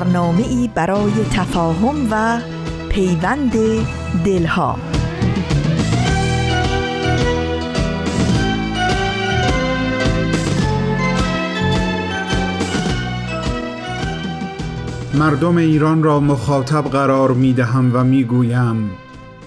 برنامه 0.00 0.48
ای 0.48 0.70
برای 0.74 1.12
تفاهم 1.32 2.08
و 2.10 2.40
پیوند 2.88 3.52
دلها. 4.24 4.78
مردم 15.14 15.56
ایران 15.56 16.02
را 16.02 16.20
مخاطب 16.20 16.84
قرار 16.84 17.32
می 17.32 17.52
دهم 17.52 17.90
و 17.94 18.04
می 18.04 18.24
گویم 18.24 18.90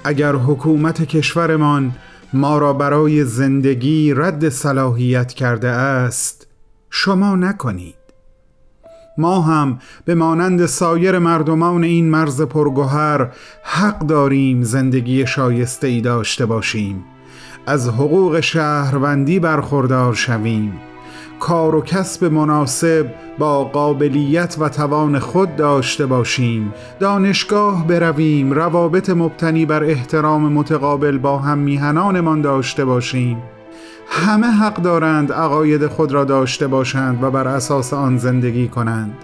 اگر 0.03 0.35
حکومت 0.35 1.03
کشورمان 1.03 1.91
ما 2.33 2.57
را 2.57 2.73
برای 2.73 3.25
زندگی 3.25 4.13
رد 4.13 4.49
صلاحیت 4.49 5.33
کرده 5.33 5.69
است 5.69 6.47
شما 6.89 7.35
نکنید. 7.35 8.02
ما 9.17 9.41
هم 9.41 9.79
به 10.05 10.15
مانند 10.15 10.65
سایر 10.65 11.19
مردمان 11.19 11.83
این 11.83 12.09
مرز 12.09 12.41
پرگوهر 12.41 13.27
حق 13.63 13.99
داریم 13.99 14.63
زندگی 14.63 15.27
شایسته 15.27 15.87
ای 15.87 16.01
داشته 16.01 16.45
باشیم. 16.45 17.05
از 17.65 17.89
حقوق 17.89 18.39
شهروندی 18.39 19.39
برخوردار 19.39 20.13
شویم. 20.13 20.73
کار 21.39 21.75
و 21.75 21.81
کسب 21.81 22.25
مناسب 22.25 23.05
با 23.39 23.63
قابلیت 23.63 24.55
و 24.59 24.69
توان 24.69 25.19
خود 25.19 25.55
داشته 25.55 26.05
باشیم. 26.05 26.73
دانشگاه 26.99 27.87
برویم 27.87 28.51
روابط 28.51 29.09
مبتنی 29.09 29.65
بر 29.65 29.83
احترام 29.83 30.51
متقابل 30.53 31.17
با 31.17 31.37
هم 31.37 31.57
میهنانمان 31.57 32.41
داشته 32.41 32.85
باشیم. 32.85 33.37
همه 34.07 34.47
حق 34.47 34.81
دارند 34.81 35.31
عقاید 35.31 35.87
خود 35.87 36.11
را 36.11 36.23
داشته 36.23 36.67
باشند 36.67 37.23
و 37.23 37.31
بر 37.31 37.47
اساس 37.47 37.93
آن 37.93 38.17
زندگی 38.17 38.67
کنند. 38.67 39.17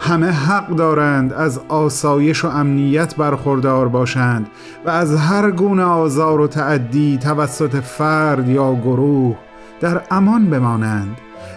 همه 0.00 0.30
حق 0.30 0.68
دارند 0.68 1.32
از 1.32 1.60
آسایش 1.68 2.44
و 2.44 2.48
امنیت 2.48 3.16
برخوردار 3.16 3.88
باشند 3.88 4.46
و 4.86 4.90
از 4.90 5.14
هر 5.14 5.50
گونه 5.50 5.82
آزار 5.82 6.40
و 6.40 6.46
تعدی 6.46 7.18
توسط 7.22 7.76
فرد 7.76 8.48
یا 8.48 8.74
گروه 8.74 9.36
در 9.80 10.02
امان 10.10 10.50
بمانند 10.50 11.16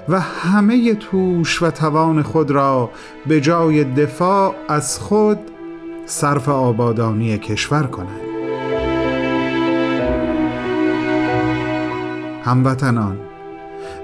و 0.09 0.19
همه 0.19 0.95
توش 0.95 1.61
و 1.61 1.71
توان 1.71 2.21
خود 2.21 2.51
را 2.51 2.89
به 3.27 3.41
جای 3.41 3.83
دفاع 3.83 4.55
از 4.67 4.99
خود 4.99 5.39
صرف 6.05 6.49
آبادانی 6.49 7.37
کشور 7.37 7.83
کنند. 7.83 8.30
هموطنان 12.43 13.17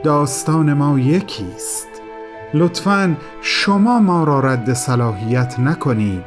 داستان 0.04 0.74
ما 0.74 1.00
یکیست. 1.00 1.88
لطفا 2.54 3.18
شما 3.42 4.00
ما 4.00 4.24
را 4.24 4.40
رد 4.40 4.74
صلاحیت 4.74 5.60
نکنید 5.60 6.24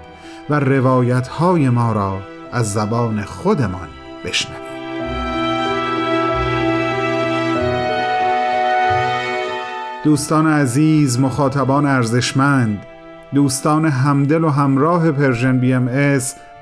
و 0.50 0.60
روایت 0.60 1.28
های 1.28 1.68
ما 1.68 1.92
را 1.92 2.18
از 2.52 2.72
زبان 2.72 3.22
خودمان 3.22 3.88
بشنوید. 4.24 4.70
دوستان 10.04 10.46
عزیز 10.46 11.20
مخاطبان 11.20 11.86
ارزشمند 11.86 12.86
دوستان 13.34 13.84
همدل 13.84 14.44
و 14.44 14.48
همراه 14.48 15.12
Persian 15.12 15.58
BM 15.58 15.88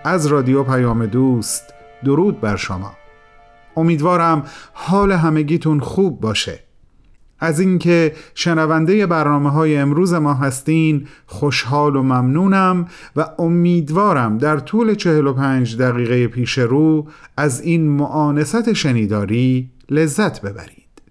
از 0.04 0.26
رادیو 0.26 0.62
پیام 0.62 1.06
دوست 1.06 1.74
درود 2.04 2.40
بر 2.40 2.56
شما. 2.56 2.97
امیدوارم 3.78 4.44
حال 4.72 5.12
همگیتون 5.12 5.80
خوب 5.80 6.20
باشه. 6.20 6.60
از 7.40 7.60
اینکه 7.60 8.12
شنونده 8.34 9.06
برنامه 9.06 9.50
های 9.50 9.76
امروز 9.76 10.14
ما 10.14 10.34
هستین 10.34 11.06
خوشحال 11.26 11.96
و 11.96 12.02
ممنونم 12.02 12.86
و 13.16 13.26
امیدوارم 13.38 14.38
در 14.38 14.58
طول 14.58 14.94
45 14.94 15.76
دقیقه 15.76 16.28
پیش 16.28 16.58
رو 16.58 17.06
از 17.36 17.60
این 17.60 17.88
موانست 17.88 18.72
شنیداری 18.72 19.70
لذت 19.90 20.40
ببرید. 20.40 21.02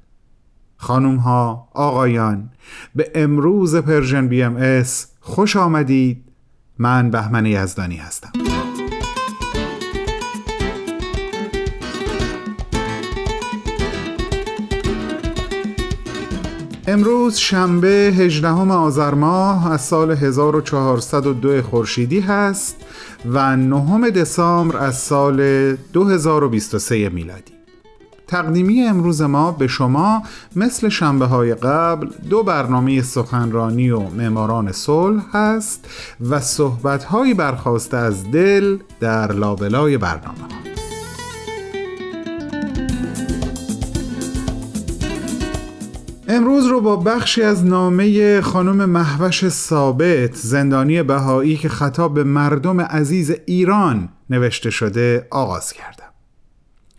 خانوم 0.78 1.16
ها 1.16 1.68
آقایان 1.74 2.50
به 2.96 3.12
امروز 3.16 3.76
Persian 3.76 4.28
BMS 4.28 5.08
خوش 5.20 5.56
آمدید. 5.56 6.24
من 6.78 7.12
بهمن 7.12 7.46
یزدانی 7.46 7.96
هستم. 7.96 8.47
امروز 16.90 17.36
شنبه 17.36 17.88
18 17.88 18.48
آذر 18.74 19.14
ماه 19.14 19.72
از 19.72 19.82
سال 19.82 20.12
1402 20.12 21.62
خورشیدی 21.62 22.20
هست 22.20 22.76
و 23.26 23.58
9 23.58 24.12
دسامبر 24.12 24.78
از 24.78 24.98
سال 24.98 25.76
2023 25.76 27.10
میلادی 27.10 27.54
تقدیمی 28.28 28.84
امروز 28.84 29.22
ما 29.22 29.52
به 29.52 29.68
شما 29.68 30.24
مثل 30.56 30.90
شنبه 30.90 31.26
های 31.26 31.56
قبل 31.56 32.08
دو 32.30 32.44
برنامه 32.44 33.02
سخنرانی 33.02 33.90
و 33.90 34.00
معماران 34.00 34.72
صلح 34.72 35.24
هست 35.34 35.90
و 36.30 36.40
صحبت 36.40 37.04
هایی 37.04 37.34
برخواسته 37.34 37.98
از 37.98 38.32
دل 38.32 38.78
در 39.00 39.32
لابلای 39.32 39.98
برنامه 39.98 40.42
ها. 40.42 40.87
امروز 46.38 46.66
رو 46.66 46.82
با 46.82 46.96
بخشی 46.96 47.42
از 47.42 47.66
نامه 47.66 48.42
خانم 48.42 48.90
محوش 48.90 49.50
ثابت 49.50 50.36
زندانی 50.36 51.04
بهایی 51.04 51.58
که 51.58 51.70
خطاب 51.70 52.14
به 52.14 52.24
مردم 52.24 52.82
عزیز 52.82 53.36
ایران 53.46 54.10
نوشته 54.30 54.70
شده 54.70 55.28
آغاز 55.32 55.74
کردم. 55.74 56.14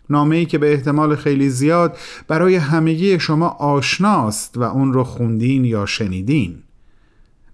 نامه 0.09 0.35
ای 0.35 0.45
که 0.45 0.57
به 0.57 0.73
احتمال 0.73 1.15
خیلی 1.15 1.49
زیاد 1.49 1.97
برای 2.27 2.55
همگی 2.55 3.19
شما 3.19 3.47
آشناست 3.47 4.57
و 4.57 4.63
اون 4.63 4.93
رو 4.93 5.03
خوندین 5.03 5.65
یا 5.65 5.85
شنیدین. 5.85 6.63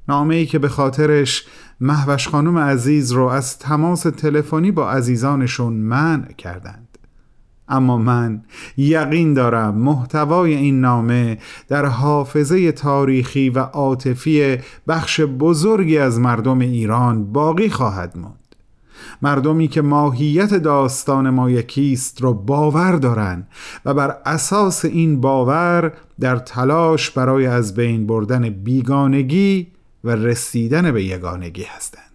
نامه 0.07 0.35
ای 0.35 0.45
که 0.45 0.59
به 0.59 0.69
خاطرش 0.69 1.45
محوش 1.79 2.27
خانم 2.27 2.57
عزیز 2.57 3.11
رو 3.11 3.25
از 3.25 3.59
تماس 3.59 4.01
تلفنی 4.01 4.71
با 4.71 4.91
عزیزانشون 4.91 5.73
منع 5.73 6.31
کردند 6.31 6.84
اما 7.69 7.97
من 7.97 8.41
یقین 8.77 9.33
دارم 9.33 9.75
محتوای 9.75 10.53
این 10.53 10.81
نامه 10.81 11.37
در 11.67 11.85
حافظه 11.85 12.71
تاریخی 12.71 13.49
و 13.49 13.59
عاطفی 13.59 14.57
بخش 14.87 15.21
بزرگی 15.21 15.97
از 15.97 16.19
مردم 16.19 16.59
ایران 16.59 17.31
باقی 17.31 17.69
خواهد 17.69 18.17
موند. 18.17 18.45
مردمی 19.21 19.67
که 19.67 19.81
ماهیت 19.81 20.53
داستان 20.53 21.29
ما 21.29 21.49
یکیست 21.49 22.21
را 22.21 22.33
باور 22.33 22.91
دارند 22.91 23.47
و 23.85 23.93
بر 23.93 24.17
اساس 24.25 24.85
این 24.85 25.21
باور 25.21 25.93
در 26.19 26.37
تلاش 26.37 27.11
برای 27.11 27.45
از 27.45 27.75
بین 27.75 28.07
بردن 28.07 28.49
بیگانگی 28.49 29.67
و 30.03 30.09
رسیدن 30.09 30.91
به 30.91 31.03
یگانگی 31.03 31.63
هستند. 31.63 32.14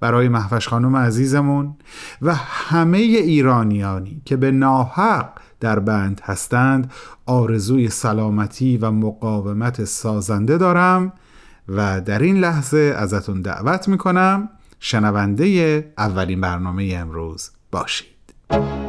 برای 0.00 0.28
محفش 0.28 0.68
خانم 0.68 0.96
عزیزمون 0.96 1.74
و 2.22 2.34
همه 2.34 2.98
ایرانیانی 2.98 4.22
که 4.24 4.36
به 4.36 4.50
ناحق 4.50 5.28
در 5.60 5.78
بند 5.78 6.20
هستند 6.24 6.92
آرزوی 7.26 7.88
سلامتی 7.88 8.76
و 8.76 8.90
مقاومت 8.90 9.84
سازنده 9.84 10.58
دارم 10.58 11.12
و 11.68 12.00
در 12.00 12.18
این 12.18 12.36
لحظه 12.36 12.94
ازتون 12.98 13.42
دعوت 13.42 13.88
می‌کنم 13.88 14.48
شنونده 14.80 15.92
اولین 15.98 16.40
برنامه 16.40 16.94
امروز 16.96 17.50
باشید. 17.72 18.85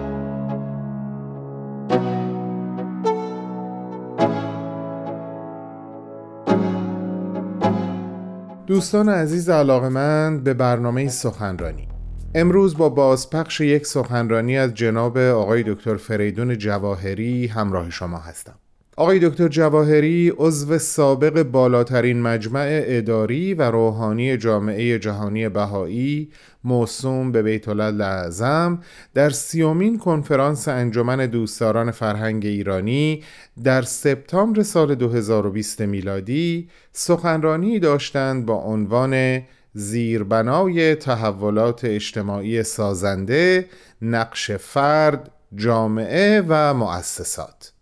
دوستان 8.78 9.10
عزیز 9.10 9.50
علاقمند 9.50 10.44
به 10.44 10.54
برنامه 10.54 11.08
سخنرانی. 11.10 11.88
امروز 12.36 12.78
با 12.78 12.90
بازپخش 12.90 13.62
یک 13.62 13.86
سخنرانی 13.86 14.58
از 14.58 14.74
جناب 14.74 15.18
آقای 15.18 15.64
دکتر 15.64 15.96
فریدون 15.96 16.58
جواهری 16.58 17.48
همراه 17.48 17.90
شما 17.90 18.18
هستم. 18.18 18.56
آقای 19.00 19.20
دکتر 19.20 19.48
جواهری 19.48 20.34
عضو 20.38 20.78
سابق 20.78 21.44
بالاترین 21.44 22.22
مجمع 22.22 22.82
اداری 22.86 23.54
و 23.54 23.72
روحانی 23.72 24.38
جامعه 24.38 25.00
جهانی 25.00 25.50
بهایی 25.50 26.32
موسوم 26.64 27.32
به 27.32 27.42
بیت 27.42 27.68
اعظم 27.70 28.80
در 29.14 29.30
سیومین 29.30 29.98
کنفرانس 29.98 30.68
انجمن 30.68 31.26
دوستداران 31.26 31.92
فرهنگ 31.92 32.46
ایرانی 32.46 33.24
در 33.64 33.82
سپتامبر 33.82 34.64
سال 34.64 34.96
2020 34.96 35.82
میلادی 35.82 36.70
سخنرانی 36.92 37.80
داشتند 37.80 38.46
با 38.46 38.56
عنوان 38.56 39.42
زیربنای 39.74 40.96
تحولات 40.96 41.86
اجتماعی 41.86 42.64
سازنده 42.64 43.66
نقش 44.02 44.52
فرد 44.52 45.32
جامعه 45.56 46.44
و 46.48 46.74
مؤسسات. 46.74 47.77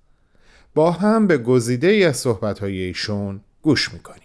با 0.75 0.91
هم 0.91 1.27
به 1.27 1.37
گزیده 1.37 1.87
ای 1.87 2.05
از 2.05 2.17
صحبتهای 2.17 2.81
ایشون 2.81 3.41
گوش 3.61 3.93
می‌کنیم. 3.93 4.21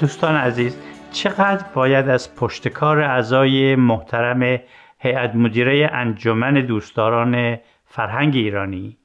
دوستان 0.00 0.36
عزیز 0.36 0.76
چقدر 1.12 1.64
باید 1.74 2.08
از 2.08 2.34
پشتکار 2.34 3.00
اعضای 3.00 3.76
محترم 3.76 4.60
هیئت 4.98 5.34
مدیره 5.34 5.90
انجمن 5.92 6.54
دوستداران 6.54 7.58
فرهنگ 7.86 8.34
ایرانی 8.34 8.96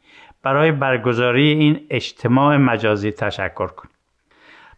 برای 0.44 0.72
برگزاری 0.72 1.48
این 1.48 1.80
اجتماع 1.90 2.58
مجازی 2.58 3.12
تشکر 3.12 3.68
کنیم؟ 3.68 3.93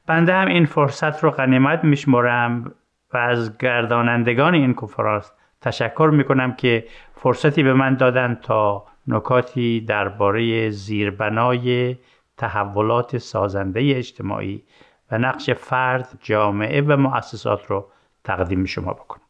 بنده 0.07 0.34
هم 0.34 0.48
این 0.48 0.66
فرصت 0.66 1.24
رو 1.24 1.31
غنیمت 1.31 1.84
میشمرم 1.84 2.74
و 3.13 3.18
از 3.18 3.57
گردانندگان 3.57 4.54
این 4.54 4.74
کنفرانس 4.74 5.31
تشکر 5.62 6.10
می‌کنم 6.13 6.54
که 6.54 6.86
فرصتی 7.16 7.63
به 7.63 7.74
من 7.74 7.96
دادن 7.96 8.40
تا 8.42 8.86
نکاتی 9.07 9.81
درباره 9.81 10.69
زیربنای 10.69 11.98
تحولات 12.38 13.18
سازنده 13.18 13.94
اجتماعی 13.96 14.63
و 15.12 15.18
نقش 15.18 15.50
فرد، 15.50 16.19
جامعه 16.22 16.81
و 16.81 16.98
مؤسسات 16.98 17.66
رو 17.66 17.88
تقدیم 18.24 18.66
شما 18.66 18.94
بکنم. 18.94 19.22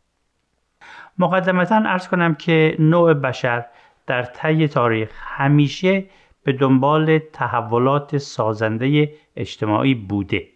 مقدمتا 1.20 1.76
ارز 1.76 2.08
کنم 2.08 2.36
که 2.36 2.76
نوع 2.80 3.14
بشر 3.14 3.66
در 4.08 4.24
طی 4.24 4.68
تاریخ 4.68 5.12
همیشه 5.22 6.06
به 6.44 6.54
دنبال 6.54 7.20
تحولات 7.20 8.18
سازنده 8.18 9.14
اجتماعی 9.36 9.96
بوده 9.96 10.48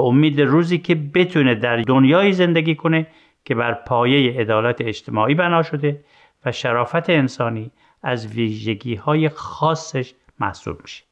به 0.00 0.06
امید 0.06 0.40
روزی 0.40 0.78
که 0.78 0.94
بتونه 0.94 1.54
در 1.54 1.76
دنیای 1.76 2.32
زندگی 2.32 2.74
کنه 2.74 3.06
که 3.44 3.54
بر 3.54 3.74
پایه 3.74 4.40
عدالت 4.40 4.80
اجتماعی 4.80 5.34
بنا 5.34 5.62
شده 5.62 6.04
و 6.44 6.52
شرافت 6.52 7.10
انسانی 7.10 7.70
از 8.02 8.26
ویژگی 8.26 8.94
های 8.94 9.28
خاصش 9.28 10.14
محسوب 10.38 10.80
میشه. 10.82 11.04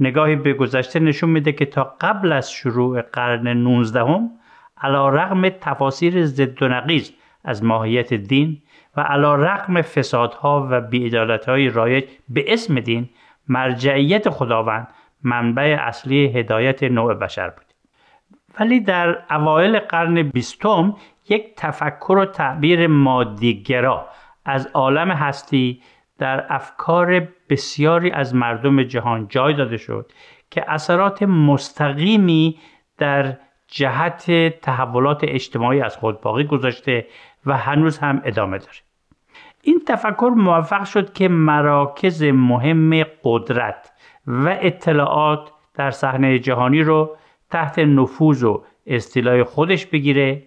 نگاهی 0.00 0.36
به 0.36 0.52
گذشته 0.52 1.00
نشون 1.00 1.30
میده 1.30 1.52
که 1.52 1.64
تا 1.64 1.96
قبل 2.00 2.32
از 2.32 2.52
شروع 2.52 3.02
قرن 3.02 3.48
19 3.48 4.00
هم 4.00 4.30
علا 4.80 5.08
رغم 5.08 5.48
تفاسیر 5.48 6.24
ضد 6.26 6.62
و 6.62 6.68
نقیز 6.68 7.12
از 7.44 7.64
ماهیت 7.64 8.14
دین 8.14 8.62
و 8.96 9.00
علا 9.00 9.34
رغم 9.34 9.82
فسادها 9.82 10.68
و 10.70 10.80
بیعدالتهای 10.80 11.68
رایج 11.68 12.04
به 12.28 12.52
اسم 12.52 12.80
دین 12.80 13.08
مرجعیت 13.48 14.30
خداوند 14.30 14.88
منبع 15.22 15.76
اصلی 15.80 16.26
هدایت 16.26 16.82
نوع 16.82 17.14
بشر 17.14 17.50
بود 17.50 17.65
ولی 18.60 18.80
در 18.80 19.18
اوایل 19.30 19.78
قرن 19.78 20.22
بیستم 20.22 20.96
یک 21.28 21.54
تفکر 21.56 22.12
و 22.12 22.24
تعبیر 22.24 22.86
مادیگرا 22.86 24.08
از 24.44 24.66
عالم 24.74 25.10
هستی 25.10 25.82
در 26.18 26.46
افکار 26.48 27.28
بسیاری 27.50 28.10
از 28.10 28.34
مردم 28.34 28.82
جهان 28.82 29.28
جای 29.28 29.54
داده 29.54 29.76
شد 29.76 30.12
که 30.50 30.70
اثرات 30.70 31.22
مستقیمی 31.22 32.58
در 32.98 33.36
جهت 33.68 34.30
تحولات 34.60 35.20
اجتماعی 35.24 35.80
از 35.80 35.96
خود 35.96 36.20
باقی 36.20 36.44
گذاشته 36.44 37.06
و 37.46 37.56
هنوز 37.56 37.98
هم 37.98 38.22
ادامه 38.24 38.58
داره. 38.58 38.78
این 39.62 39.82
تفکر 39.88 40.32
موفق 40.36 40.84
شد 40.84 41.12
که 41.12 41.28
مراکز 41.28 42.22
مهم 42.22 43.04
قدرت 43.24 43.92
و 44.26 44.56
اطلاعات 44.60 45.50
در 45.74 45.90
صحنه 45.90 46.38
جهانی 46.38 46.82
رو 46.82 47.16
تحت 47.50 47.78
نفوذ 47.78 48.44
و 48.44 48.62
استیلای 48.86 49.44
خودش 49.44 49.86
بگیره 49.86 50.42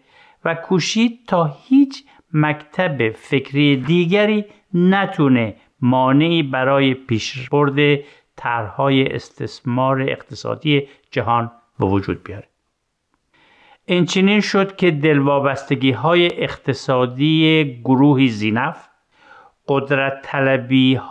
و 0.46 0.56
کوشید 0.56 1.20
تا 1.28 1.58
هیچ 1.68 2.04
مکتب 2.34 3.12
فکری 3.12 3.76
دیگری 3.78 4.46
نتونه 4.74 5.56
مانعی 5.82 6.44
برای 6.44 6.94
پیشبرد 6.94 8.00
طرحهای 8.36 9.16
استثمار 9.16 10.02
اقتصادی 10.02 10.88
جهان 11.12 11.52
به 11.80 11.86
وجود 11.86 12.24
بیاره. 12.24 12.48
اینچنین 13.86 14.42
شد 14.42 14.76
که 14.76 14.92
دلوابستگی 14.92 15.92
های 15.92 16.44
اقتصادی 16.44 17.82
گروهی 17.84 18.28
زینف 18.28 18.88
قدرت 19.68 20.28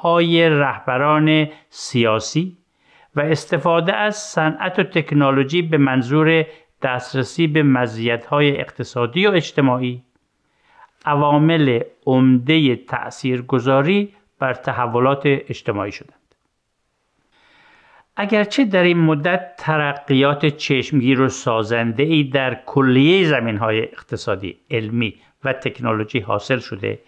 های 0.03 0.49
رهبران 0.49 1.49
سیاسی 1.69 2.58
و 3.19 3.21
استفاده 3.21 3.97
از 3.97 4.17
صنعت 4.17 4.79
و 4.79 4.83
تکنولوژی 4.83 5.63
به 5.63 5.79
منظور 5.79 6.47
دسترسی 6.83 7.47
به 7.47 7.87
های 8.31 8.61
اقتصادی 8.61 9.27
و 9.27 9.31
اجتماعی 9.31 10.03
عوامل 11.05 11.81
عمده 12.07 12.77
تأثیرگذاری 12.77 14.15
بر 14.39 14.55
تحولات 14.55 15.23
اجتماعی 15.25 15.93
شدند. 15.93 16.15
اگرچه 18.17 18.65
در 18.65 18.83
این 18.83 18.99
مدت 18.99 19.57
ترقیات 19.59 20.47
چشمگیر 20.47 21.21
و 21.21 21.29
سازنده 21.29 22.03
ای 22.03 22.25
در 22.25 22.55
کلیه 22.67 23.25
زمین 23.25 23.57
های 23.57 23.83
اقتصادی، 23.83 24.57
علمی 24.71 25.15
و 25.45 25.53
تکنولوژی 25.53 26.21
حاصل 26.21 26.59
شده 26.59 26.99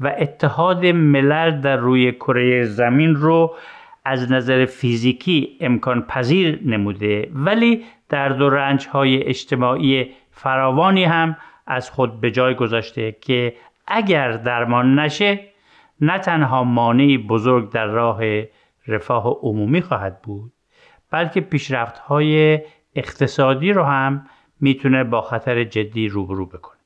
و 0.00 0.14
اتحاد 0.18 0.86
ملل 0.86 1.60
در 1.60 1.76
روی 1.76 2.12
کره 2.12 2.64
زمین 2.64 3.14
رو 3.14 3.56
از 4.04 4.32
نظر 4.32 4.64
فیزیکی 4.64 5.56
امکان 5.60 6.02
پذیر 6.02 6.60
نموده 6.64 7.30
ولی 7.34 7.84
در 8.08 8.42
و 8.42 8.50
رنج 8.50 8.86
های 8.86 9.24
اجتماعی 9.24 10.10
فراوانی 10.30 11.04
هم 11.04 11.36
از 11.66 11.90
خود 11.90 12.20
به 12.20 12.30
جای 12.30 12.54
گذاشته 12.54 13.16
که 13.20 13.54
اگر 13.86 14.32
درمان 14.32 14.98
نشه 14.98 15.40
نه 16.00 16.18
تنها 16.18 16.64
مانعی 16.64 17.18
بزرگ 17.18 17.70
در 17.70 17.86
راه 17.86 18.20
رفاه 18.88 19.26
عمومی 19.42 19.80
خواهد 19.80 20.22
بود 20.22 20.52
بلکه 21.10 21.40
پیشرفت 21.40 21.98
های 21.98 22.60
اقتصادی 22.94 23.72
رو 23.72 23.82
هم 23.82 24.26
می‌تونه 24.60 25.04
با 25.04 25.20
خطر 25.20 25.64
جدی 25.64 26.08
روبرو 26.08 26.46
بکنه. 26.46 26.78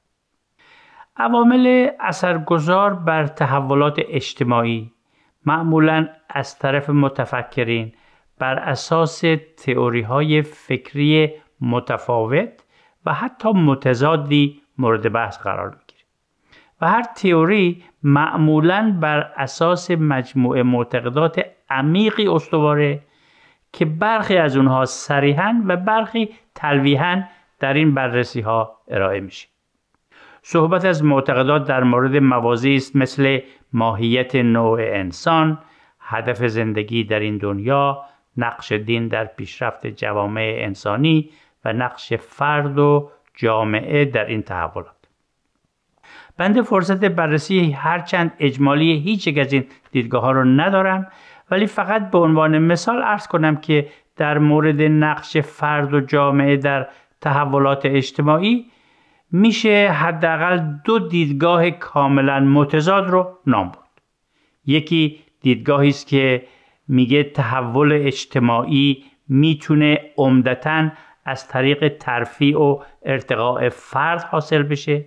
عوامل 1.17 1.91
اثرگذار 2.01 2.95
بر 2.95 3.27
تحولات 3.27 4.01
اجتماعی 4.09 4.93
معمولا 5.47 6.09
از 6.31 6.59
طرف 6.59 6.91
متفکرین. 6.91 7.93
بر 8.39 8.59
اساس 8.59 9.25
تئوری 9.57 10.01
های 10.03 10.43
فکری 10.43 11.31
متفاوت 11.61 12.65
و 13.07 13.13
حتی 13.13 13.53
متضادی 13.53 14.63
مورد 14.79 15.13
بحث 15.13 15.39
قرار 15.39 15.69
می‌گیره. 15.69 16.05
و 16.81 16.89
هر 16.89 17.03
تئوری 17.03 17.85
معمولا 18.03 18.99
بر 19.01 19.33
اساس 19.37 19.91
مجموعه 19.91 20.63
معتقدات 20.63 21.45
عمیقی 21.71 22.29
استواره 22.29 23.03
که 23.73 23.85
برخی 23.85 24.37
از 24.37 24.57
اونها 24.57 24.85
صریحا 24.85 25.63
و 25.67 25.77
برخی 25.77 26.29
تلویحا 26.55 27.23
در 27.61 27.75
این 27.75 27.95
بررسی 27.95 28.41
ها 28.41 28.79
ارائه 28.89 29.21
میشه. 29.21 29.49
صحبت 30.43 30.85
از 30.85 31.05
معتقدات 31.05 31.69
در 31.69 31.83
مورد 31.83 32.17
موازی 32.17 32.75
است 32.75 32.97
مثل 32.97 33.39
ماهیت 33.73 34.35
نوع 34.37 34.81
انسان 34.83 35.59
هدف 36.01 36.47
زندگی 36.47 37.05
در 37.05 37.21
این 37.21 37.39
دنیا 37.39 38.05
نقش 38.37 38.73
دین 38.73 39.09
در 39.09 39.25
پیشرفت 39.25 39.87
جوامع 39.87 40.57
انسانی 40.59 41.31
و 41.65 41.73
نقش 41.73 42.13
فرد 42.13 42.79
و 42.79 43.11
جامعه 43.35 44.05
در 44.05 44.25
این 44.25 44.43
تحولات. 44.43 44.97
بنده 46.37 46.63
فرصت 46.63 47.05
بررسی 47.05 47.71
هرچند 47.71 48.33
اجمالی 48.39 48.99
هیچ 48.99 49.27
یک 49.27 49.39
از 49.39 49.53
این 49.53 49.65
دیدگاه 49.93 50.23
ها 50.23 50.31
رو 50.31 50.45
ندارم 50.45 51.07
ولی 51.51 51.67
فقط 51.67 52.11
به 52.11 52.19
عنوان 52.19 52.59
مثال 52.59 53.03
ارز 53.03 53.27
کنم 53.27 53.57
که 53.57 53.89
در 54.17 54.39
مورد 54.39 54.83
نقش 54.83 55.37
فرد 55.37 55.95
و 55.95 56.01
جامعه 56.01 56.57
در 56.57 56.89
تحولات 57.21 57.87
اجتماعی 57.87 58.67
میشه 59.33 59.91
حداقل 59.91 60.61
دو 60.85 60.99
دیدگاه 60.99 61.71
کاملا 61.71 62.41
متضاد 62.41 63.11
رو 63.11 63.39
نام 63.47 63.69
برد. 63.69 64.03
یکی 64.67 65.19
دیدگاهی 65.41 65.89
است 65.89 66.07
که 66.07 66.47
میگه 66.89 67.23
تحول 67.23 67.93
اجتماعی 67.93 69.05
می‌تونه 69.29 70.01
عمدتا 70.17 70.89
از 71.25 71.49
طریق 71.49 71.97
ترفیع 71.99 72.59
و 72.59 72.79
ارتقاء 73.03 73.69
فرد 73.69 74.23
حاصل 74.23 74.63
بشه. 74.63 75.05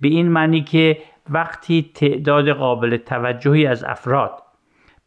به 0.00 0.08
این 0.08 0.28
معنی 0.28 0.60
که 0.60 0.98
وقتی 1.30 1.90
تعداد 1.94 2.48
قابل 2.48 2.96
توجهی 2.96 3.66
از 3.66 3.84
افراد 3.84 4.42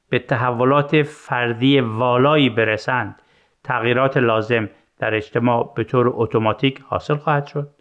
به 0.10 0.20
تحولات 0.20 1.02
فردی 1.02 1.80
والایی 1.80 2.50
برسند 2.50 3.22
تغییرات 3.64 4.18
لازم 4.18 4.70
در 5.00 5.16
اجتماع 5.16 5.74
به 5.76 5.84
طور 5.84 6.12
اتوماتیک 6.14 6.82
حاصل 6.88 7.16
خواهد 7.16 7.48
شد. 7.48 7.75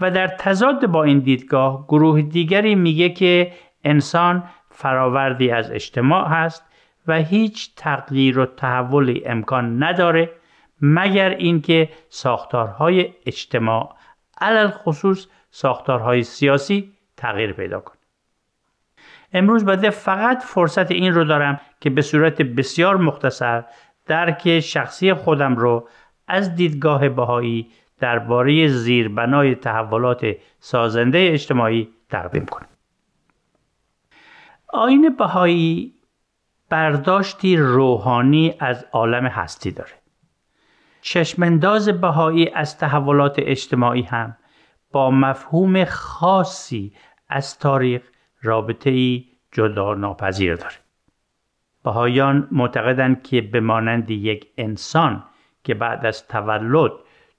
و 0.00 0.10
در 0.10 0.28
تضاد 0.28 0.86
با 0.86 1.04
این 1.04 1.18
دیدگاه 1.18 1.84
گروه 1.88 2.22
دیگری 2.22 2.74
میگه 2.74 3.08
که 3.08 3.52
انسان 3.84 4.44
فراوردی 4.70 5.50
از 5.50 5.70
اجتماع 5.70 6.28
هست 6.28 6.64
و 7.06 7.18
هیچ 7.18 7.74
تغییر 7.76 8.38
و 8.38 8.46
تحولی 8.46 9.22
امکان 9.26 9.82
نداره 9.82 10.30
مگر 10.82 11.30
اینکه 11.30 11.88
ساختارهای 12.08 13.14
اجتماع 13.26 13.96
علل 14.40 14.70
خصوص 14.70 15.26
ساختارهای 15.50 16.22
سیاسی 16.22 16.92
تغییر 17.16 17.52
پیدا 17.52 17.80
کنه. 17.80 17.98
امروز 19.32 19.64
بده 19.64 19.90
فقط 19.90 20.42
فرصت 20.42 20.90
این 20.90 21.14
رو 21.14 21.24
دارم 21.24 21.60
که 21.80 21.90
به 21.90 22.02
صورت 22.02 22.42
بسیار 22.42 22.96
مختصر 22.96 23.64
درک 24.06 24.60
شخصی 24.60 25.14
خودم 25.14 25.56
رو 25.56 25.88
از 26.28 26.54
دیدگاه 26.54 27.08
بهایی 27.08 27.70
درباره 28.00 28.68
زیربنای 28.68 29.54
تحولات 29.54 30.36
سازنده 30.60 31.28
اجتماعی 31.32 31.88
تقدیم 32.10 32.46
کنم. 32.46 32.68
آین 34.68 35.16
بهایی 35.18 35.94
برداشتی 36.68 37.56
روحانی 37.56 38.54
از 38.58 38.86
عالم 38.92 39.26
هستی 39.26 39.70
داره. 39.70 39.92
چشمنداز 41.00 41.88
بهایی 41.88 42.50
از 42.54 42.78
تحولات 42.78 43.34
اجتماعی 43.38 44.02
هم 44.02 44.36
با 44.92 45.10
مفهوم 45.10 45.84
خاصی 45.84 46.92
از 47.28 47.58
تاریخ 47.58 48.02
رابطه 48.42 48.90
ای 48.90 49.26
جدا 49.52 49.94
ناپذیر 49.94 50.54
داره. 50.54 50.74
بهایان 51.84 52.48
معتقدند 52.52 53.22
که 53.22 53.40
به 53.40 53.60
مانند 53.60 54.10
یک 54.10 54.46
انسان 54.56 55.24
که 55.64 55.74
بعد 55.74 56.06
از 56.06 56.28
تولد 56.28 56.92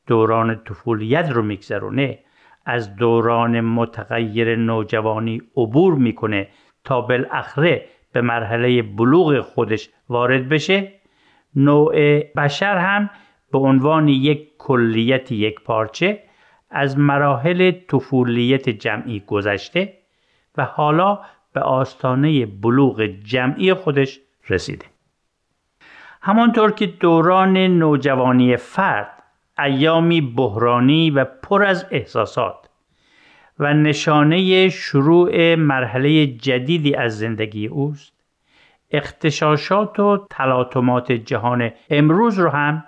دوران 0.10 0.64
طفولیت 0.64 1.30
رو 1.30 1.42
میگذرونه 1.42 2.20
از 2.66 2.96
دوران 2.96 3.62
متغیر 3.62 4.56
نوجوانی 4.56 5.42
عبور 5.58 5.94
می‌کنه 5.96 6.48
تا 6.84 7.02
بالاخره 7.02 7.86
به 8.14 8.22
مرحله 8.22 8.82
بلوغ 8.82 9.42
خودش 9.42 9.90
وارد 10.10 10.50
بشه. 10.50 10.92
نوع 11.56 12.20
بشر 12.20 12.78
هم 12.78 13.10
به 13.52 13.58
عنوان 13.58 14.08
یک 14.08 14.48
کلیت 14.58 15.32
یک 15.32 15.62
پارچه 15.62 16.24
از 16.70 16.98
مراحل 16.98 17.72
طفولیت 17.72 18.70
جمعی 18.70 19.20
گذشته 19.28 19.94
و 20.58 20.66
حالا 20.66 21.20
به 21.54 21.62
آستانه 21.62 22.46
بلوغ 22.46 23.02
جمعی 23.06 23.74
خودش 23.74 24.20
رسیده. 24.50 24.86
همانطور 26.22 26.72
که 26.72 26.86
دوران 26.86 27.58
نوجوانی 27.58 28.58
فرد 28.58 29.19
ایامی 29.64 30.22
بحرانی 30.22 31.10
و 31.12 31.26
پر 31.26 31.64
از 31.64 31.86
احساسات 31.92 32.70
و 33.60 33.74
نشانه 33.74 34.70
شروع 34.70 35.56
مرحله 35.56 36.28
جدیدی 36.28 36.96
از 36.96 37.20
زندگی 37.20 37.68
اوست. 37.68 38.14
اختشاشات 38.92 40.00
و 40.00 40.28
تلاطمات 40.30 41.12
جهان 41.12 41.72
امروز 41.90 42.40
رو 42.40 42.50
هم 42.50 42.84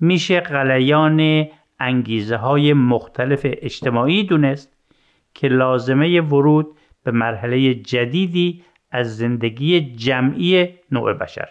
میشه 0.00 0.40
غلیان 0.40 1.46
انگیزه 1.80 2.36
های 2.36 2.72
مختلف 2.72 3.40
اجتماعی 3.44 4.24
دونست 4.24 4.76
که 5.34 5.48
لازمه 5.48 6.20
ورود 6.20 6.66
به 7.04 7.10
مرحله 7.10 7.74
جدیدی 7.74 8.64
از 8.90 9.16
زندگی 9.16 9.80
جمعی 9.80 10.68
نوع 10.90 11.12
بشر. 11.12 11.48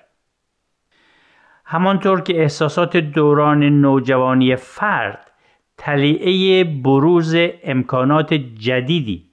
همانطور 1.74 2.22
که 2.22 2.42
احساسات 2.42 2.98
دوران 2.98 3.64
نوجوانی 3.64 4.56
فرد 4.56 5.32
تلیعه 5.78 6.64
بروز 6.64 7.36
امکانات 7.64 8.34
جدیدی 8.34 9.30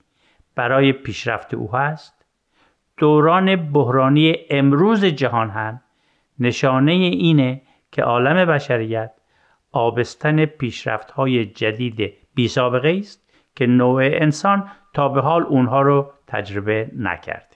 برای 0.54 0.92
پیشرفت 0.92 1.54
او 1.54 1.76
هست 1.76 2.26
دوران 2.96 3.56
بحرانی 3.56 4.36
امروز 4.50 5.04
جهان 5.04 5.50
هم 5.50 5.80
نشانه 6.38 6.92
اینه 6.92 7.62
که 7.92 8.02
عالم 8.02 8.44
بشریت 8.44 9.12
آبستن 9.72 10.44
پیشرفت 10.44 11.10
های 11.10 11.44
جدید 11.44 12.12
بی 12.34 12.48
سابقه 12.48 12.96
است 12.98 13.30
که 13.56 13.66
نوع 13.66 14.02
انسان 14.04 14.68
تا 14.94 15.08
به 15.08 15.20
حال 15.20 15.42
اونها 15.42 15.82
رو 15.82 16.12
تجربه 16.26 16.90
نکرد. 16.96 17.49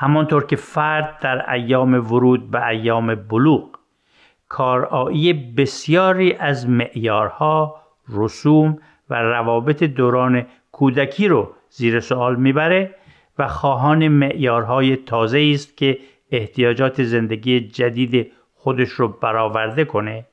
همانطور 0.00 0.46
که 0.46 0.56
فرد 0.56 1.18
در 1.20 1.52
ایام 1.52 1.94
ورود 1.94 2.50
به 2.50 2.66
ایام 2.66 3.14
بلوغ 3.14 3.68
کارایی 4.48 5.32
بسیاری 5.32 6.32
از 6.32 6.68
معیارها، 6.68 7.82
رسوم 8.08 8.78
و 9.10 9.22
روابط 9.22 9.82
دوران 9.82 10.46
کودکی 10.72 11.28
رو 11.28 11.52
زیر 11.70 12.00
سوال 12.00 12.36
می‌بره 12.36 12.94
و 13.38 13.48
خواهان 13.48 14.08
معیارهای 14.08 14.96
تازه 14.96 15.50
است 15.54 15.76
که 15.76 15.98
احتیاجات 16.30 17.02
زندگی 17.02 17.60
جدید 17.60 18.32
خودش 18.54 18.88
رو 18.88 19.08
برآورده 19.08 19.84
کنه. 19.84 20.26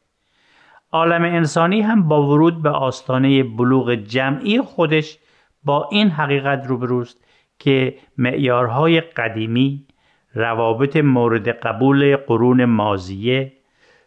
عالم 0.92 1.24
انسانی 1.24 1.82
هم 1.82 2.08
با 2.08 2.28
ورود 2.28 2.62
به 2.62 2.70
آستانه 2.70 3.44
بلوغ 3.44 3.96
جمعی 3.96 4.62
خودش 4.62 5.18
با 5.64 5.90
این 5.92 6.10
حقیقت 6.10 6.68
روبروست 6.68 7.25
که 7.60 7.96
معیارهای 8.18 9.02
قدیمی 9.02 9.86
روابط 10.34 10.98
مورد 10.98 11.50
قبول 11.50 12.16
قرون 12.16 12.66
مازیه 12.66 13.54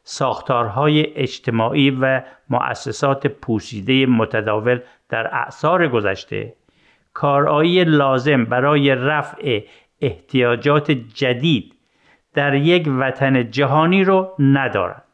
ساختارهای 0.02 1.06
اجتماعی 1.14 1.90
و 1.90 2.22
مؤسسات 2.50 3.26
پوسیده 3.26 4.06
متداول 4.06 4.80
در 5.08 5.34
اعثار 5.34 5.88
گذشته 5.88 6.54
کارایی 7.14 7.84
لازم 7.84 8.44
برای 8.44 8.94
رفع 8.94 9.60
احتیاجات 10.00 10.90
جدید 10.90 11.74
در 12.34 12.54
یک 12.54 12.88
وطن 12.98 13.50
جهانی 13.50 14.04
رو 14.04 14.34
ندارد. 14.38 15.04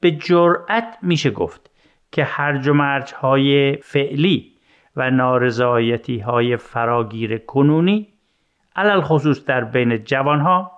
به 0.00 0.10
جرأت 0.10 0.98
میشه 1.02 1.30
گفت 1.30 1.70
که 2.12 2.24
هرج 2.24 2.68
و 2.68 2.72
مرج 2.72 3.12
های 3.12 3.76
فعلی 3.76 4.57
و 4.98 5.10
نارضایتی 5.10 6.18
های 6.18 6.56
فراگیر 6.56 7.38
کنونی 7.38 8.08
علل 8.76 9.00
خصوص 9.00 9.44
در 9.44 9.64
بین 9.64 10.04
جوانها 10.04 10.72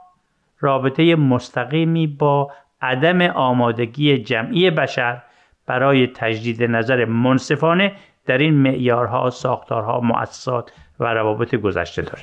رابطه 0.61 1.15
مستقیمی 1.17 2.07
با 2.07 2.53
عدم 2.83 3.23
آمادگی 3.23 4.19
جمعی 4.19 4.71
بشر 4.71 5.23
برای 5.67 6.07
تجدید 6.07 6.63
نظر 6.63 7.05
منصفانه 7.05 7.93
در 8.27 8.39
این 8.39 8.55
معیارها، 8.55 9.31
ساختارها، 9.31 10.01
مؤسسات 10.01 10.73
و 11.01 11.15
روابط 11.15 11.55
گذشته 11.55 12.03
داره. 12.03 12.23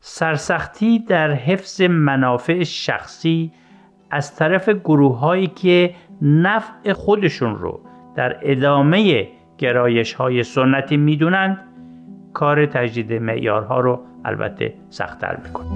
سرسختی 0.00 0.98
در 0.98 1.30
حفظ 1.30 1.80
منافع 1.80 2.64
شخصی 2.64 3.52
از 4.10 4.36
طرف 4.36 4.68
گروه 4.68 5.18
هایی 5.18 5.46
که 5.46 5.94
نفع 6.22 6.92
خودشون 6.92 7.56
رو 7.58 7.80
در 8.16 8.38
ادامه 8.42 9.28
گرایش 9.58 10.12
های 10.12 10.42
سنتی 10.42 10.96
می‌دونند 10.96 11.60
کار 12.32 12.66
تجدید 12.66 13.12
معیارها 13.12 13.80
رو 13.80 14.00
البته 14.24 14.74
سختتر 14.90 15.38
می‌کنه 15.44 15.66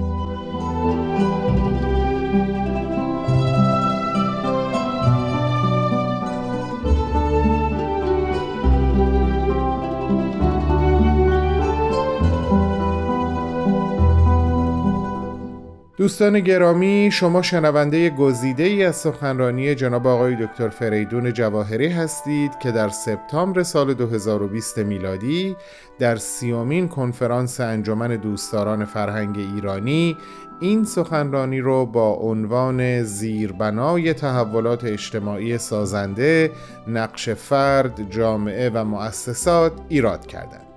دوستان 16.03 16.39
گرامی 16.39 17.09
شما 17.11 17.41
شنونده 17.41 18.09
گزیده 18.09 18.63
ای 18.63 18.83
از 18.83 18.95
سخنرانی 18.95 19.75
جناب 19.75 20.07
آقای 20.07 20.35
دکتر 20.35 20.69
فریدون 20.69 21.33
جواهری 21.33 21.87
هستید 21.87 22.59
که 22.59 22.71
در 22.71 22.89
سپتامبر 22.89 23.63
سال 23.63 23.93
2020 23.93 24.77
میلادی 24.77 25.55
در 25.99 26.15
سیومین 26.15 26.87
کنفرانس 26.87 27.59
انجمن 27.59 28.15
دوستداران 28.15 28.85
فرهنگ 28.85 29.37
ایرانی 29.37 30.17
این 30.59 30.83
سخنرانی 30.83 31.59
رو 31.59 31.85
با 31.85 32.13
عنوان 32.13 33.03
زیربنای 33.03 34.13
تحولات 34.13 34.83
اجتماعی 34.83 35.57
سازنده 35.57 36.51
نقش 36.87 37.29
فرد، 37.29 38.09
جامعه 38.09 38.69
و 38.73 38.83
مؤسسات 38.83 39.73
ایراد 39.89 40.25
کردند. 40.25 40.67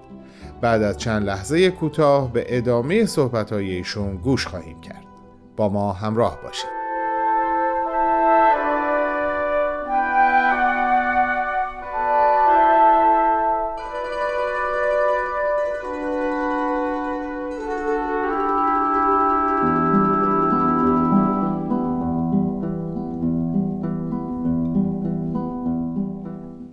بعد 0.60 0.82
از 0.82 0.98
چند 0.98 1.26
لحظه 1.26 1.70
کوتاه 1.70 2.32
به 2.32 2.44
ادامه 2.48 3.06
صحبت‌های 3.06 3.70
ایشون 3.70 4.16
گوش 4.16 4.46
خواهیم 4.46 4.80
کرد. 4.80 5.05
با 5.56 5.68
ما 5.68 5.92
همراه 5.92 6.38
باشید. 6.42 6.76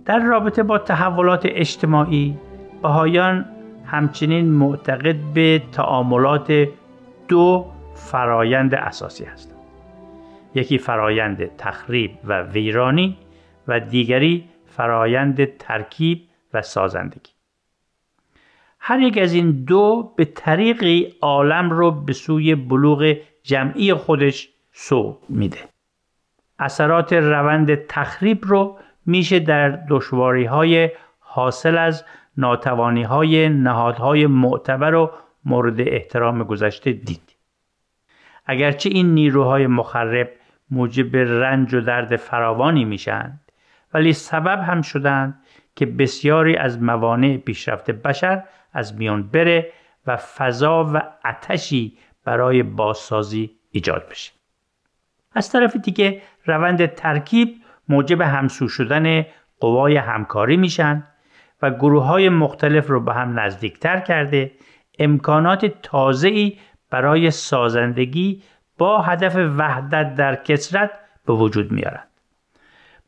در 0.04 0.18
رابطه 0.18 0.62
با 0.62 0.78
تحولات 0.78 1.42
اجتماعی 1.44 2.38
بهایان 2.82 3.44
همچنین 3.84 4.50
معتقد 4.50 5.16
به 5.34 5.62
تعاملات 5.72 6.68
دو 7.28 7.73
فرایند 7.94 8.74
اساسی 8.74 9.24
هستند. 9.24 9.58
یکی 10.54 10.78
فرایند 10.78 11.56
تخریب 11.56 12.10
و 12.24 12.42
ویرانی 12.42 13.18
و 13.68 13.80
دیگری 13.80 14.48
فرایند 14.66 15.44
ترکیب 15.44 16.28
و 16.54 16.62
سازندگی. 16.62 17.30
هر 18.78 19.00
یک 19.00 19.18
از 19.18 19.34
این 19.34 19.64
دو 19.64 20.12
به 20.16 20.24
طریقی 20.24 21.14
عالم 21.20 21.70
رو 21.70 21.90
به 21.90 22.12
سوی 22.12 22.54
بلوغ 22.54 23.16
جمعی 23.42 23.94
خودش 23.94 24.48
سو 24.72 25.18
میده. 25.28 25.58
اثرات 26.58 27.12
روند 27.12 27.74
تخریب 27.74 28.38
رو 28.42 28.78
میشه 29.06 29.38
در 29.38 29.68
دشواری 29.88 30.44
های 30.44 30.90
حاصل 31.18 31.78
از 31.78 32.04
ناتوانی 32.36 33.02
های 33.02 33.48
نهادهای 33.48 34.26
معتبر 34.26 34.94
و 34.94 35.10
مورد 35.44 35.80
احترام 35.80 36.42
گذشته 36.42 36.92
دید. 36.92 37.33
اگرچه 38.46 38.90
این 38.90 39.14
نیروهای 39.14 39.66
مخرب 39.66 40.30
موجب 40.70 41.16
رنج 41.16 41.74
و 41.74 41.80
درد 41.80 42.16
فراوانی 42.16 42.84
میشن 42.84 43.40
ولی 43.94 44.12
سبب 44.12 44.60
هم 44.60 44.82
شدند 44.82 45.40
که 45.76 45.86
بسیاری 45.86 46.56
از 46.56 46.82
موانع 46.82 47.36
پیشرفت 47.36 47.90
بشر 47.90 48.42
از 48.72 48.98
میان 48.98 49.22
بره 49.22 49.72
و 50.06 50.16
فضا 50.16 50.90
و 50.94 51.02
اتشی 51.24 51.98
برای 52.24 52.62
بازسازی 52.62 53.50
ایجاد 53.70 54.08
بشه. 54.10 54.32
از 55.32 55.52
طرف 55.52 55.76
دیگه 55.76 56.22
روند 56.46 56.86
ترکیب 56.86 57.56
موجب 57.88 58.20
همسو 58.20 58.68
شدن 58.68 59.26
قوای 59.60 59.96
همکاری 59.96 60.56
میشن 60.56 61.06
و 61.62 61.70
گروه 61.70 62.04
های 62.04 62.28
مختلف 62.28 62.90
رو 62.90 63.00
به 63.00 63.14
هم 63.14 63.40
نزدیکتر 63.40 64.00
کرده 64.00 64.52
امکانات 64.98 65.66
تازه‌ای 65.66 66.58
برای 66.94 67.30
سازندگی 67.30 68.42
با 68.78 69.02
هدف 69.02 69.36
وحدت 69.36 70.14
در 70.14 70.34
کسرت 70.34 70.90
به 71.26 71.32
وجود 71.32 71.72
میارند. 71.72 72.08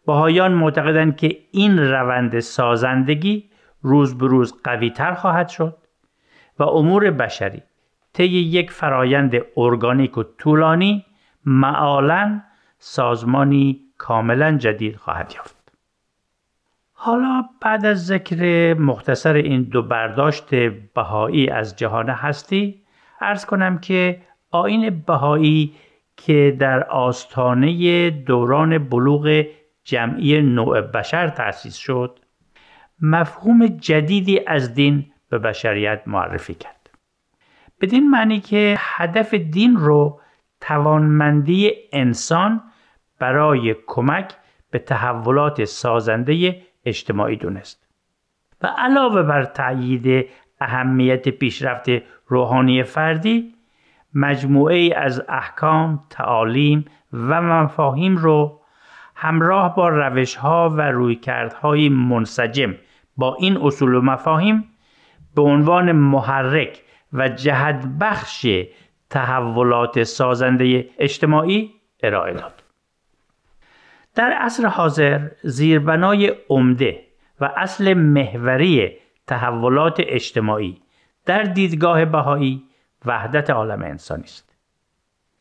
باهایان 0.05 0.53
معتقدند 0.53 1.17
که 1.17 1.39
این 1.51 1.79
روند 1.79 2.41
سازندگی 2.41 3.51
روز 3.83 4.19
به 4.19 4.27
روز 4.27 4.63
قوی 4.65 4.91
تر 4.91 5.15
خواهد 5.15 5.49
شد 5.49 5.77
و 6.59 6.63
امور 6.63 7.11
بشری 7.11 7.63
طی 8.13 8.27
یک 8.27 8.71
فرایند 8.71 9.33
ارگانیک 9.57 10.19
و 10.19 10.23
طولانی 10.23 11.05
معالا 11.45 12.41
سازمانی 12.79 13.81
کاملا 13.99 14.57
جدید 14.57 14.97
خواهد 14.97 15.33
یافت. 15.37 15.73
حالا 16.93 17.45
بعد 17.61 17.87
از 17.87 18.07
ذکر 18.07 18.75
مختصر 18.75 19.35
این 19.35 19.63
دو 19.63 19.83
برداشت 19.83 20.55
بهایی 20.95 21.51
از 21.51 21.77
جهان 21.77 22.09
هستی 22.09 22.86
ارز 23.21 23.45
کنم 23.45 23.79
که 23.79 24.23
آین 24.51 25.03
بهایی 25.07 25.75
که 26.17 26.57
در 26.59 26.83
آستانه 26.85 28.11
دوران 28.11 28.79
بلوغ 28.79 29.45
جمعی 29.85 30.43
نوع 30.43 30.81
بشر 30.81 31.29
تأسیس 31.29 31.77
شد 31.77 32.19
مفهوم 33.01 33.67
جدیدی 33.67 34.41
از 34.47 34.75
دین 34.75 35.13
به 35.31 35.39
بشریت 35.39 36.03
معرفی 36.07 36.55
کرد. 36.55 36.91
بدین 37.81 38.11
معنی 38.11 38.41
که 38.41 38.75
هدف 38.79 39.35
دین 39.35 39.77
رو 39.77 40.21
توانمندی 40.61 41.73
انسان 41.93 42.63
برای 43.19 43.77
کمک 43.87 44.33
به 44.71 44.79
تحولات 44.79 45.65
سازنده 45.65 46.63
اجتماعی 46.85 47.37
دونست. 47.37 47.87
و 48.63 48.67
علاوه 48.67 49.23
بر 49.23 49.45
تأیید 49.45 50.29
اهمیت 50.61 51.29
پیشرفت 51.29 51.89
روحانی 52.27 52.83
فردی 52.83 53.55
مجموعه 54.15 54.95
از 54.97 55.23
احکام، 55.29 56.05
تعالیم 56.11 56.85
و 57.13 57.43
مفاهیم 57.43 58.17
رو 58.17 58.61
همراه 59.15 59.77
با 59.77 59.89
روش 59.89 60.35
ها 60.35 60.71
و 60.71 60.81
رویکردهای 60.81 61.89
منسجم 61.89 62.75
با 63.17 63.35
این 63.35 63.57
اصول 63.57 63.95
و 63.95 64.01
مفاهیم 64.01 64.65
به 65.35 65.43
عنوان 65.43 65.93
محرک 65.93 66.83
و 67.13 67.29
جهت 67.29 67.87
بخش 68.01 68.47
تحولات 69.11 70.03
سازنده 70.03 70.89
اجتماعی 70.99 71.71
ارائه 72.03 72.33
داد. 72.33 72.63
در 74.15 74.33
عصر 74.33 74.67
حاضر 74.67 75.29
زیربنای 75.43 76.33
عمده 76.49 77.01
و 77.41 77.51
اصل 77.57 77.95
محوری 77.95 78.91
تحولات 79.27 79.97
اجتماعی 79.99 80.83
در 81.27 81.43
دیدگاه 81.43 82.05
بهایی 82.05 82.63
وحدت 83.05 83.51
عالم 83.51 83.83
انسانی 83.83 84.23
است. 84.23 84.57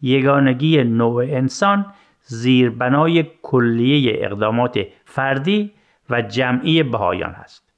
یگانگی 0.02 0.84
نوع 0.84 1.24
انسان 1.24 1.94
زیربنای 2.22 3.26
کلیه 3.42 4.26
اقدامات 4.26 4.80
فردی 5.06 5.72
و 6.10 6.22
جمعی 6.22 6.84
بهایان 6.84 7.32
است. 7.32 7.74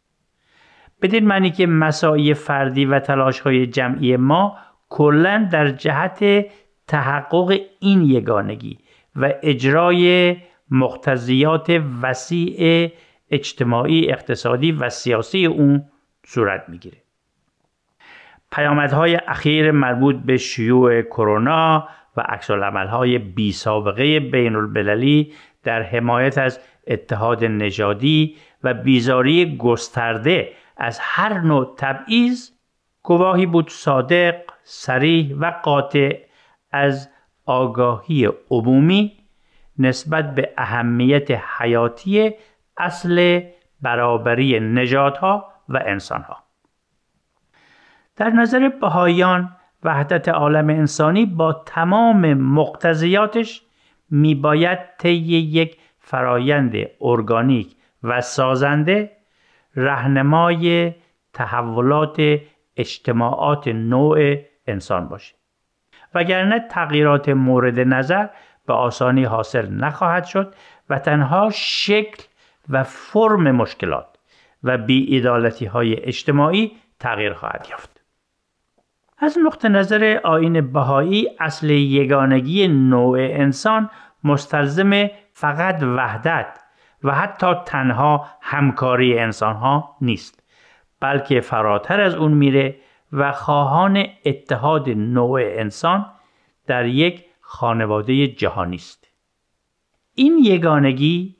بدین 1.02 1.28
معنی 1.28 1.52
که 1.52 1.67
مساعی 1.67 2.34
فردی 2.34 2.86
و 2.86 3.00
تلاش 3.00 3.39
های 3.39 3.67
جمعی 3.67 4.17
ما 4.17 4.58
کلا 4.89 5.50
در 5.52 5.70
جهت 5.70 6.46
تحقق 6.88 7.60
این 7.80 8.02
یگانگی 8.02 8.78
و 9.15 9.34
اجرای 9.43 10.38
مقتضیات 10.72 11.82
وسیع 12.02 12.91
اجتماعی 13.32 14.12
اقتصادی 14.12 14.72
و 14.72 14.89
سیاسی 14.89 15.46
اون 15.46 15.86
صورت 16.26 16.70
می‌گیره 16.70 17.07
پیامدهای 18.52 19.16
اخیر 19.16 19.72
مربوط 19.72 20.16
به 20.16 20.38
شیوع 20.38 21.02
کرونا 21.02 21.88
و 22.18 22.22
عکس 22.22 22.52
های 22.52 23.18
بی 23.18 23.52
سابقه 23.52 24.20
بین 24.20 24.56
المللی 24.56 25.34
در 25.64 25.82
حمایت 25.82 26.38
از 26.38 26.60
اتحاد 26.88 27.44
نژادی 27.44 28.36
و 28.64 28.74
بیزاری 28.74 29.58
گسترده 29.58 30.52
از 30.78 31.00
هر 31.02 31.40
نوع 31.40 31.76
تبعیض 31.78 32.52
گواهی 33.04 33.46
بود 33.46 33.70
صادق، 33.70 34.36
سریح 34.64 35.36
و 35.36 35.52
قاطع 35.64 36.18
از 36.72 37.10
آگاهی 37.46 38.30
عمومی 38.50 39.18
نسبت 39.80 40.36
به 40.36 40.54
اهمیت 40.58 41.32
حیاتی 41.32 42.32
اصل 42.78 43.42
برابری 43.82 44.60
نژادها 44.60 45.54
و 45.70 45.80
انسانها. 45.86 46.47
در 48.17 48.30
نظر 48.30 48.69
بهایان 48.69 49.56
وحدت 49.84 50.30
عالم 50.30 50.69
انسانی 50.69 51.25
با 51.25 51.53
تمام 51.53 52.34
مقتضیاتش 52.34 53.62
میباید 54.10 54.80
طی 54.97 55.13
یک 55.27 55.77
فرایند 55.99 56.73
ارگانیک 57.01 57.75
و 58.03 58.21
سازنده 58.21 59.12
رهنمای 59.75 60.93
تحولات 61.34 62.39
اجتماعات 62.77 63.67
نوع 63.67 64.36
انسان 64.67 65.08
باشه 65.08 65.36
وگرنه 66.13 66.67
تغییرات 66.71 67.30
مورد 67.30 67.80
نظر 67.80 68.27
به 68.67 68.73
آسانی 68.73 69.23
حاصل 69.23 69.73
نخواهد 69.73 70.25
شد 70.25 70.56
و 70.89 70.99
تنها 70.99 71.49
شکل 71.53 72.23
و 72.69 72.84
فرم 72.84 73.51
مشکلات 73.51 74.17
و 74.63 74.77
بیعدالتی 74.77 75.65
های 75.65 76.03
اجتماعی 76.03 76.71
تغییر 76.99 77.34
خواهد 77.34 77.67
یافت. 77.71 77.97
از 79.19 79.38
نقطه 79.45 79.69
نظر 79.69 80.19
آین 80.23 80.71
بهایی 80.71 81.27
اصل 81.39 81.69
یگانگی 81.69 82.67
نوع 82.67 83.17
انسان 83.19 83.89
مستلزم 84.23 85.10
فقط 85.34 85.84
وحدت 85.84 86.60
و 87.03 87.15
حتی 87.15 87.53
تنها 87.65 88.27
همکاری 88.41 89.19
انسان 89.19 89.56
ها 89.56 89.95
نیست 90.01 90.43
بلکه 90.99 91.41
فراتر 91.41 92.01
از 92.01 92.15
اون 92.15 92.32
میره 92.32 92.75
و 93.13 93.32
خواهان 93.32 94.06
اتحاد 94.25 94.89
نوع 94.89 95.41
انسان 95.43 96.06
در 96.67 96.86
یک 96.86 97.25
خانواده 97.41 98.27
جهانی 98.27 98.75
است. 98.75 99.08
این 100.15 100.39
یگانگی 100.43 101.36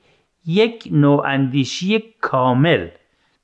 یک 0.46 0.88
نوع 0.92 1.26
اندیشی 1.26 2.04
کامل 2.20 2.88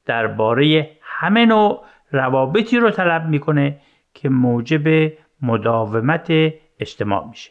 درباره 0.07 0.91
همه 1.03 1.47
نوع 1.47 1.85
روابطی 2.13 2.79
رو 2.79 2.91
طلب 2.91 3.29
می‌کنه 3.29 3.81
که 4.15 4.29
موجب 4.29 5.13
مداومت 5.43 6.33
اجتماع 6.81 7.29
میشه 7.29 7.51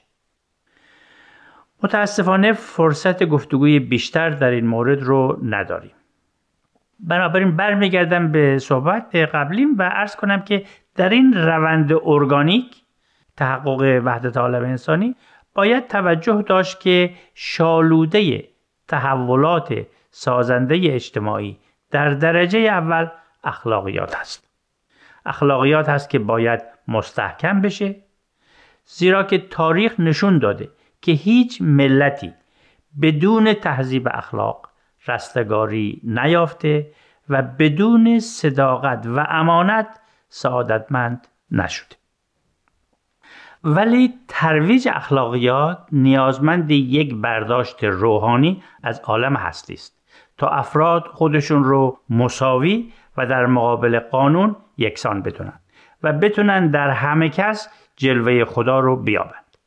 متاسفانه 1.83 2.53
فرصت 2.53 3.23
گفتگوی 3.23 3.79
بیشتر 3.79 4.29
در 4.29 4.49
این 4.49 4.67
مورد 4.67 5.01
رو 5.01 5.39
نداریم 5.43 5.91
بنابراین 6.99 7.55
برمیگردم 7.55 8.31
به 8.31 8.57
صحبت 8.59 9.15
قبلیم 9.15 9.75
و 9.77 9.83
عرض 9.83 10.15
کنم 10.15 10.41
که 10.41 10.65
در 10.95 11.09
این 11.09 11.33
روند 11.33 11.93
ارگانیک 12.03 12.83
تحقق 13.37 14.01
وحدت 14.05 14.37
عالم 14.37 14.63
انسانی 14.63 15.15
باید 15.55 15.87
توجه 15.87 16.41
داشت 16.47 16.79
که 16.79 17.13
شالوده 17.33 18.43
تحولات 18.87 19.85
سازنده 20.09 20.79
اجتماعی 20.83 21.59
در 21.91 22.09
درجه 22.09 22.59
اول 22.59 23.07
اخلاقیات 23.43 24.15
است. 24.15 24.52
اخلاقیات 25.25 25.89
هست 25.89 26.09
که 26.09 26.19
باید 26.19 26.63
مستحکم 26.87 27.61
بشه. 27.61 27.95
زیرا 28.85 29.23
که 29.23 29.37
تاریخ 29.37 29.99
نشون 29.99 30.39
داده 30.39 30.69
که 31.01 31.11
هیچ 31.11 31.61
ملتی 31.61 32.33
بدون 33.01 33.53
تهذیب 33.53 34.07
اخلاق 34.11 34.69
رستگاری 35.07 36.01
نیافته 36.03 36.91
و 37.29 37.41
بدون 37.41 38.19
صداقت 38.19 39.05
و 39.05 39.25
امانت 39.29 39.99
سعادتمند 40.29 41.27
نشده. 41.51 41.95
ولی 43.63 44.13
ترویج 44.27 44.87
اخلاقیات 44.93 45.77
نیازمند 45.91 46.71
یک 46.71 47.15
برداشت 47.15 47.83
روحانی 47.83 48.63
از 48.83 48.99
عالم 48.99 49.35
هستی 49.35 49.73
است 49.73 50.03
تا 50.37 50.47
افراد 50.47 51.03
خودشون 51.07 51.63
رو 51.63 51.99
مساوی 52.09 52.91
و 53.17 53.25
در 53.25 53.45
مقابل 53.45 53.99
قانون 53.99 54.55
یکسان 54.77 55.21
بدونن 55.21 55.59
و 56.03 56.13
بتونن 56.13 56.67
در 56.67 56.89
همه 56.89 57.29
کس 57.29 57.69
جلوه 57.95 58.45
خدا 58.45 58.79
رو 58.79 58.95
بیابند. 58.95 59.57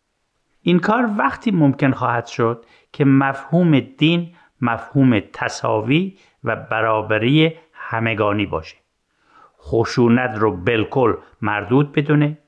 این 0.62 0.78
کار 0.78 1.10
وقتی 1.18 1.50
ممکن 1.50 1.92
خواهد 1.92 2.26
شد 2.26 2.64
که 2.92 3.04
مفهوم 3.04 3.80
دین 3.80 4.34
مفهوم 4.60 5.20
تصاوی 5.20 6.16
و 6.44 6.56
برابری 6.56 7.52
همگانی 7.72 8.46
باشه. 8.46 8.76
خشونت 9.60 10.38
رو 10.38 10.56
بالکل 10.56 11.14
مردود 11.42 11.92
بدونه. 11.92 12.38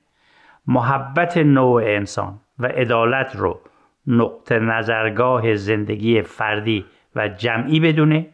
محبت 0.66 1.36
نوع 1.36 1.82
انسان 1.84 2.40
و 2.58 2.66
عدالت 2.66 3.36
رو 3.36 3.60
نقطه 4.06 4.58
نظرگاه 4.58 5.54
زندگی 5.54 6.22
فردی 6.22 6.84
و 7.16 7.28
جمعی 7.28 7.80
بدونه. 7.80 8.26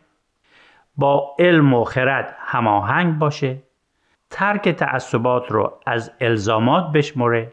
با 0.97 1.37
علم 1.39 1.75
و 1.75 1.85
خرد 1.85 2.37
هماهنگ 2.39 3.19
باشه. 3.19 3.63
ترک 4.31 4.69
تعصبات 4.69 5.53
رو 5.53 5.81
از 5.87 6.13
الزامات 6.21 6.93
بشمره 6.93 7.53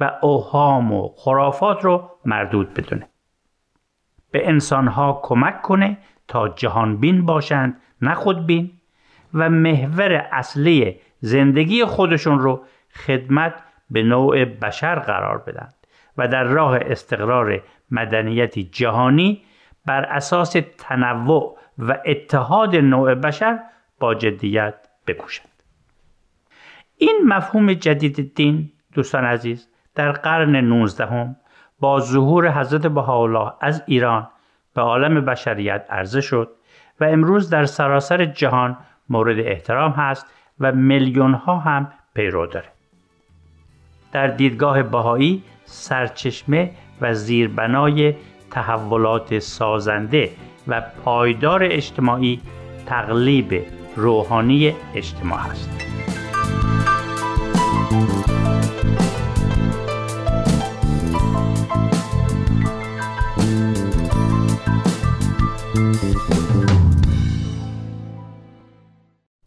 و 0.00 0.18
اوهام 0.22 0.92
و 0.92 1.08
خرافات 1.16 1.84
رو 1.84 2.10
مردود 2.24 2.74
بدونه. 2.74 3.08
به 4.30 4.48
انسانها 4.48 5.20
کمک 5.22 5.62
کنه 5.62 5.98
تا 6.28 6.48
جهان 6.48 6.96
بین 6.96 7.26
باشند 7.26 7.80
نه 8.02 8.14
خودبین 8.14 8.70
و 9.34 9.50
محور 9.50 10.12
اصلی 10.32 11.00
زندگی 11.20 11.84
خودشون 11.84 12.38
رو 12.38 12.64
خدمت 13.06 13.62
به 13.90 14.02
نوع 14.02 14.44
بشر 14.44 14.94
قرار 14.98 15.38
بدن 15.38 15.68
و 16.18 16.28
در 16.28 16.44
راه 16.44 16.78
استقرار 16.80 17.62
مدنیتی 17.90 18.64
جهانی 18.64 19.42
بر 19.86 20.04
اساس 20.04 20.56
تنوع 20.78 21.58
و 21.78 21.98
اتحاد 22.06 22.76
نوع 22.76 23.14
بشر 23.14 23.58
با 24.00 24.14
جدیت 24.14 24.74
بکوشند 25.06 25.55
این 26.98 27.20
مفهوم 27.24 27.72
جدید 27.72 28.34
دین 28.34 28.72
دوستان 28.92 29.24
عزیز 29.24 29.68
در 29.94 30.12
قرن 30.12 30.56
19 30.56 31.36
با 31.80 32.00
ظهور 32.00 32.50
حضرت 32.60 32.86
بهاءالله 32.86 33.52
از 33.60 33.82
ایران 33.86 34.28
به 34.74 34.82
عالم 34.82 35.24
بشریت 35.24 35.86
عرضه 35.90 36.20
شد 36.20 36.50
و 37.00 37.04
امروز 37.04 37.50
در 37.50 37.64
سراسر 37.64 38.24
جهان 38.24 38.76
مورد 39.08 39.38
احترام 39.38 39.90
هست 39.90 40.26
و 40.60 40.72
میلیون 40.72 41.34
ها 41.34 41.58
هم 41.58 41.92
پیرو 42.14 42.46
داره 42.46 42.68
در 44.12 44.26
دیدگاه 44.26 44.82
بهایی 44.82 45.42
سرچشمه 45.64 46.70
و 47.00 47.14
زیربنای 47.14 48.14
تحولات 48.50 49.38
سازنده 49.38 50.30
و 50.68 50.80
پایدار 51.04 51.64
اجتماعی 51.64 52.40
تقلیب 52.86 53.66
روحانی 53.96 54.74
اجتماع 54.94 55.46
است. 55.46 56.15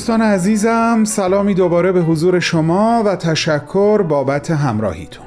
دوستان 0.06 0.22
عزیزم 0.22 1.04
سلامی 1.04 1.54
دوباره 1.54 1.92
به 1.92 2.02
حضور 2.02 2.40
شما 2.40 3.04
و 3.06 3.16
تشکر 3.16 4.02
بابت 4.02 4.52
همراهیتون. 4.52 5.26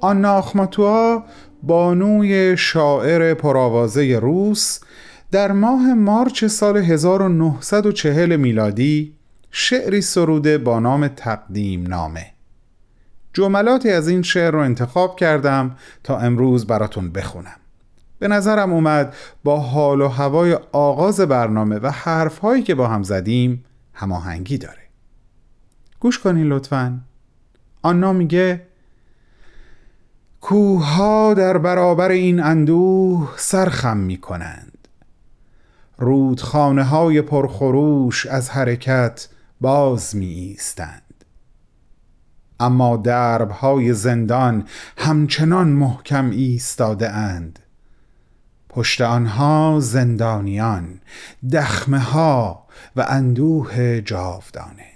آنا 0.00 0.32
آخماتوا 0.32 1.22
بانوی 1.62 2.56
شاعر 2.56 3.34
پرآوازه 3.34 4.18
روس 4.18 4.80
در 5.30 5.52
ماه 5.52 5.94
مارچ 5.94 6.44
سال 6.44 6.76
1940 6.76 8.36
میلادی 8.36 9.14
شعری 9.50 10.00
سروده 10.00 10.58
با 10.58 10.80
نام 10.80 11.08
تقدیم 11.08 11.86
نامه. 11.86 12.26
جملاتی 13.32 13.90
از 13.90 14.08
این 14.08 14.22
شعر 14.22 14.50
رو 14.50 14.58
انتخاب 14.58 15.16
کردم 15.16 15.76
تا 16.04 16.18
امروز 16.18 16.66
براتون 16.66 17.10
بخونم. 17.10 17.59
به 18.20 18.28
نظرم 18.28 18.72
اومد 18.72 19.14
با 19.44 19.60
حال 19.60 20.00
و 20.00 20.08
هوای 20.08 20.58
آغاز 20.72 21.20
برنامه 21.20 21.78
و 21.78 21.90
حرفهایی 21.90 22.62
که 22.62 22.74
با 22.74 22.88
هم 22.88 23.02
زدیم 23.02 23.64
هماهنگی 23.94 24.58
داره. 24.58 24.82
گوش 26.00 26.18
کنین 26.18 26.46
لطفا. 26.46 27.00
آنا 27.82 28.12
میگه 28.12 28.66
کوها 30.40 31.34
در 31.34 31.58
برابر 31.58 32.10
این 32.10 32.40
اندوه 32.40 33.34
سرخم 33.36 33.96
می‌کنند. 33.96 34.88
رودخانه 35.98 36.84
های 36.84 37.22
پرخروش 37.22 38.26
از 38.26 38.50
حرکت 38.50 39.28
باز 39.60 40.16
می 40.16 40.26
ایستند 40.26 41.24
اما 42.60 42.96
دربهای 42.96 43.92
زندان 43.92 44.64
همچنان 44.96 45.68
محکم 45.68 46.30
ایستاده 46.30 47.10
اند 47.10 47.58
پشت 48.70 49.00
آنها 49.00 49.78
زندانیان 49.80 51.00
دخمه 51.52 51.98
ها 51.98 52.66
و 52.96 53.06
اندوه 53.08 54.00
جاودانه. 54.00 54.90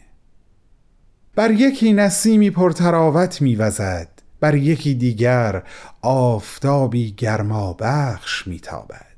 بر 1.34 1.50
یکی 1.50 1.92
نسیمی 1.92 2.50
پرتراوت 2.50 3.42
میوزد 3.42 4.08
بر 4.40 4.54
یکی 4.54 4.94
دیگر 4.94 5.62
آفتابی 6.02 7.12
گرما 7.12 7.72
بخش 7.72 8.46
میتابد. 8.46 9.14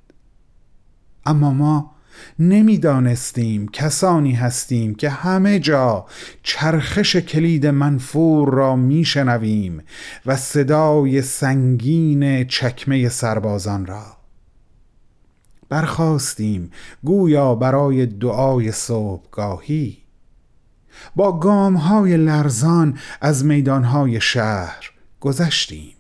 اما 1.27 1.53
ما 1.53 1.91
نمی‌دانستیم 2.39 3.69
کسانی 3.69 4.33
هستیم 4.33 4.95
که 4.95 5.11
همه 5.11 5.59
جا 5.59 6.07
چرخش 6.43 7.17
کلید 7.17 7.67
منفور 7.67 8.51
را 8.51 8.77
میشنویم 8.77 9.83
و 10.27 10.37
صدای 10.37 11.23
سنگین 11.23 12.45
چکمه 12.45 13.09
سربازان 13.09 13.87
را. 13.87 14.16
برخواستیم 15.69 16.71
گویا 17.05 17.55
برای 17.55 18.07
دعای 18.07 18.73
صبحگاهی. 18.73 19.99
با 21.17 21.39
گام 21.39 21.77
های 21.77 22.17
لرزان 22.17 22.99
از 23.21 23.45
میدان 23.45 23.85
های 23.85 24.21
شهر 24.21 24.91
گذشتیم. 25.21 25.97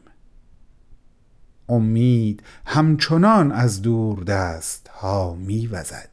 امید 1.68 2.42
همچنان 2.66 3.52
از 3.52 3.82
دور 3.82 4.24
دست 4.24 4.88
ها 4.88 5.34
میوزد. 5.34 6.10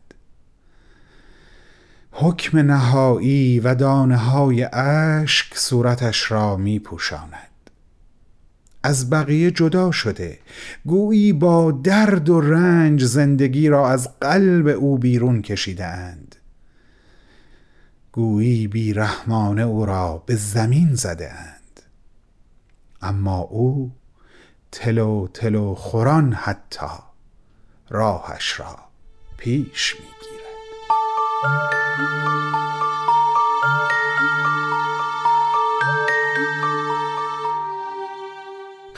حکم 2.12 2.58
نهایی 2.58 3.60
و 3.60 3.76
دانه 3.76 4.18
های 4.18 4.63
اشک 4.74 5.58
صورتش 5.58 6.32
را 6.32 6.58
می 6.58 6.80
پوشاند 6.80 7.53
از 8.84 9.10
بقیه 9.10 9.52
جدا 9.52 9.91
شده. 9.91 10.39
گویی 10.86 11.34
با 11.34 11.72
درد 11.72 12.30
و 12.30 12.41
رنج 12.41 13.04
زندگی 13.04 13.69
را 13.69 13.89
از 13.89 14.19
قلب 14.19 14.67
او 14.67 14.98
بیرون 14.98 15.41
کشیده 15.41 15.86
اند 15.86 16.36
گویی 18.12 18.67
بیرحمانه 18.67 19.62
او 19.62 19.86
را 19.86 20.24
به 20.26 20.36
زمین 20.36 20.96
زده 20.96 21.32
اند 21.34 21.82
اما 23.02 23.39
او 23.39 23.91
تلو 24.72 25.28
تلو 25.28 25.76
خوران 25.76 26.34
حتی 26.34 26.88
راهش 27.89 28.60
را 28.60 28.76
پیش 29.38 29.96
می‌گیرد. 29.96 30.43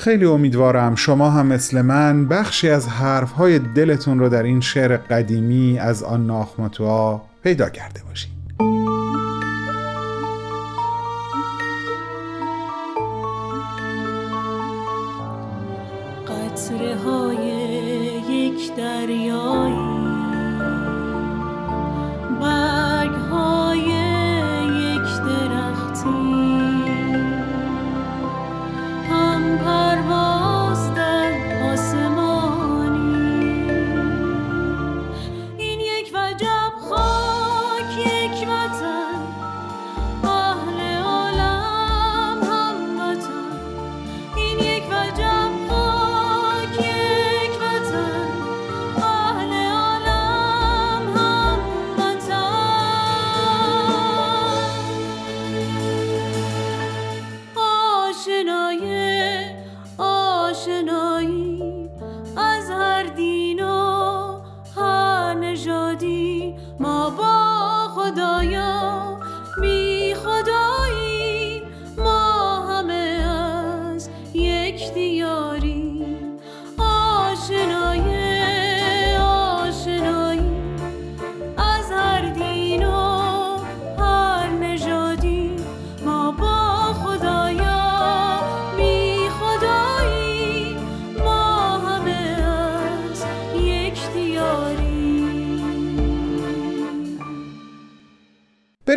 خیلی 0.06 0.26
امیدوارم 0.26 0.96
شما 0.96 1.30
هم 1.30 1.48
مثل 1.48 1.82
من 1.82 2.28
بخشی 2.28 2.70
از 2.70 2.88
حرفهای 2.88 3.60
دلتون 3.60 4.20
رو 4.20 4.30
در 4.30 4.44
این 4.44 4.62
شعر 4.62 4.98
قدیمی 4.98 5.80
از 5.80 6.04
آن 6.04 6.28
ناخمتوا 6.28 7.22
پیدا 7.44 7.70
کرده 7.70 8.02
باشید. 8.10 8.35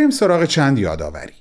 بریم 0.08 0.18
سراغ 0.18 0.44
چند 0.44 0.78
یادآوری. 0.78 1.32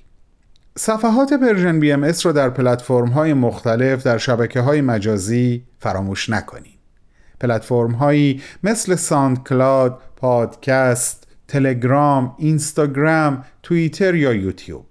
صفحات 0.78 1.32
Persian 1.32 1.80
BMS 1.80 2.26
رو 2.26 2.32
در 2.32 2.50
پلتفرم 2.50 3.08
های 3.08 3.34
مختلف 3.34 4.02
در 4.02 4.18
شبکه 4.18 4.60
های 4.60 4.80
مجازی 4.80 5.64
فراموش 5.78 6.30
نکنید 6.30 6.78
پلتفرم 7.40 7.90
هایی 7.90 8.42
مثل 8.64 8.94
SoundCloud، 8.94 10.00
پادکست، 10.16 11.26
تلگرام، 11.48 12.34
اینستاگرام، 12.38 13.44
توییتر 13.62 14.14
یا 14.14 14.32
یوتیوب. 14.32 14.86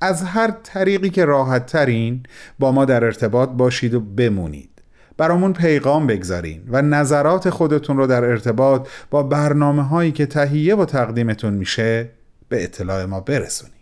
از 0.00 0.22
هر 0.22 0.50
طریقی 0.62 1.10
که 1.10 1.24
راحت 1.24 1.66
ترین 1.66 2.22
با 2.58 2.72
ما 2.72 2.84
در 2.84 3.04
ارتباط 3.04 3.48
باشید 3.48 3.94
و 3.94 4.00
بمونید. 4.00 4.70
برامون 5.16 5.52
پیغام 5.52 6.06
بگذارین 6.06 6.62
و 6.68 6.82
نظرات 6.82 7.50
خودتون 7.50 7.96
رو 7.96 8.06
در 8.06 8.24
ارتباط 8.24 8.88
با 9.10 9.22
برنامه 9.22 9.82
هایی 9.82 10.12
که 10.12 10.26
تهیه 10.26 10.76
و 10.76 10.84
تقدیمتون 10.84 11.54
میشه 11.54 12.15
به 12.48 12.64
اطلاع 12.64 13.04
ما 13.04 13.20
برسونید 13.20 13.76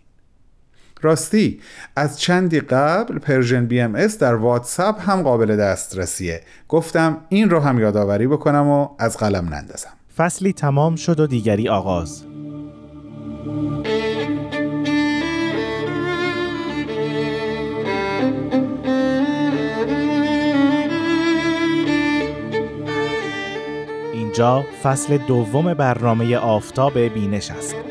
راستی 1.01 1.61
از 1.95 2.19
چندی 2.19 2.59
قبل 2.59 3.19
Persian 3.19 3.65
BMS 3.65 4.19
در 4.19 4.35
واتساپ 4.35 5.09
هم 5.09 5.23
قابل 5.23 5.55
دسترسیه. 5.57 6.41
گفتم 6.69 7.17
این 7.29 7.49
رو 7.49 7.59
هم 7.59 7.79
یادآوری 7.79 8.27
بکنم 8.27 8.67
و 8.67 8.89
از 8.99 9.17
قلم 9.17 9.53
نندازم. 9.53 9.93
فصلی 10.17 10.53
تمام 10.53 10.95
شد 10.95 11.19
و 11.19 11.27
دیگری 11.27 11.69
آغاز. 11.69 12.23
اینجا 24.13 24.65
فصل 24.83 25.17
دوم 25.17 25.73
برنامه 25.73 26.37
آفتاب 26.37 26.99
بینش 26.99 27.51
است. 27.51 27.84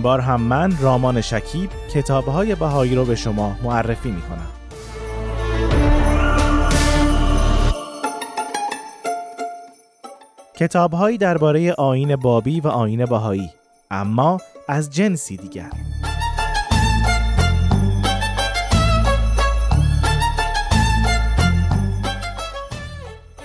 این 0.00 0.04
بار 0.04 0.20
هم 0.20 0.40
من 0.40 0.76
رامان 0.80 1.20
شکیب 1.20 1.70
کتابهای 1.94 2.54
بهایی 2.54 2.94
رو 2.94 3.04
به 3.04 3.14
شما 3.14 3.56
معرفی 3.62 4.10
می 4.10 4.22
کنم. 4.22 4.46
کتابهایی 10.56 11.18
درباره 11.18 11.72
آین 11.72 12.16
بابی 12.16 12.60
و 12.60 12.68
آین 12.68 13.04
بهایی 13.04 13.50
اما 13.90 14.38
از 14.68 14.90
جنسی 14.90 15.36
دیگر. 15.36 15.70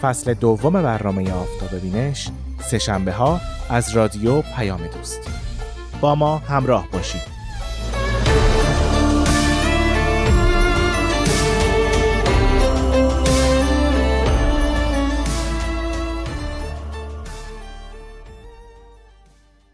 فصل 0.02 0.34
دوم 0.34 0.74
برنامه 0.74 1.34
آفتاب 1.34 1.80
بینش 1.82 2.30
سه 2.62 2.78
شنبه 2.78 3.12
ها 3.12 3.42
از 3.70 3.96
رادیو 3.96 4.42
پیام 4.42 4.88
دوست 4.88 5.45
با 6.02 6.16
ما 6.16 6.38
همراه 6.38 6.88
باشید. 6.92 7.36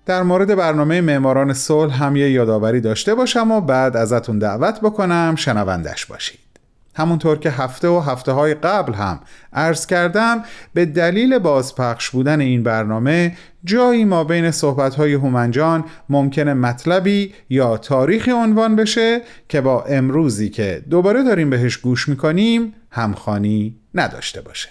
در 0.06 0.24
مورد 0.24 0.56
برنامه 0.56 1.02
معماران 1.02 1.54
صلح 1.54 2.04
هم 2.04 2.16
یه 2.16 2.32
یادآوری 2.32 2.82
داشته 2.82 3.16
باشم 3.16 3.52
و 3.52 3.62
بعد 3.62 3.98
ازتون 3.98 4.40
دعوت 4.40 4.82
بکنم. 4.82 5.36
شنوندش 5.38 6.06
باشید. 6.06 6.51
همونطور 6.96 7.38
که 7.40 7.52
هفته 7.52 7.88
و 7.88 8.00
هفته 8.00 8.32
های 8.32 8.54
قبل 8.54 8.94
هم 8.94 9.20
عرض 9.54 9.86
کردم 9.86 10.44
به 10.74 10.86
دلیل 10.86 11.40
بازپخش 11.40 12.10
بودن 12.10 12.42
این 12.42 12.64
برنامه 12.64 13.38
جایی 13.64 14.06
ما 14.06 14.24
بین 14.24 14.52
صحبت 14.52 14.96
های 14.96 15.14
هومنجان 15.14 15.84
ممکنه 16.10 16.54
مطلبی 16.54 17.34
یا 17.50 17.78
تاریخی 17.78 18.32
عنوان 18.32 18.76
بشه 18.76 19.22
که 19.50 19.62
با 19.62 19.84
امروزی 19.84 20.50
که 20.50 20.84
دوباره 20.90 21.24
داریم 21.24 21.50
بهش 21.50 21.78
گوش 21.78 22.10
می‌کنیم 22.10 22.74
همخانی 22.92 23.76
نداشته 23.96 24.42
باشه. 24.42 24.70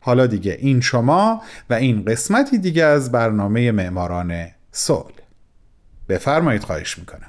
حالا 0.00 0.26
دیگه 0.26 0.56
این 0.60 0.80
شما 0.80 1.42
و 1.70 1.74
این 1.74 2.04
قسمتی 2.04 2.58
دیگه 2.58 2.84
از 2.84 3.12
برنامه 3.12 3.72
معماران 3.72 4.46
صلح. 4.72 5.14
بفرمایید 6.08 6.64
خواهش 6.64 6.98
می‌کنم. 6.98 7.28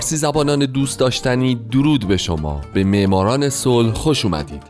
فارسی 0.00 0.16
زبانان 0.16 0.58
دوست 0.58 0.98
داشتنی 0.98 1.54
درود 1.54 2.08
به 2.08 2.16
شما. 2.16 2.60
به 2.74 2.84
معماران 2.84 3.48
صلح 3.48 3.92
خوش 3.92 4.24
اومدید. 4.24 4.62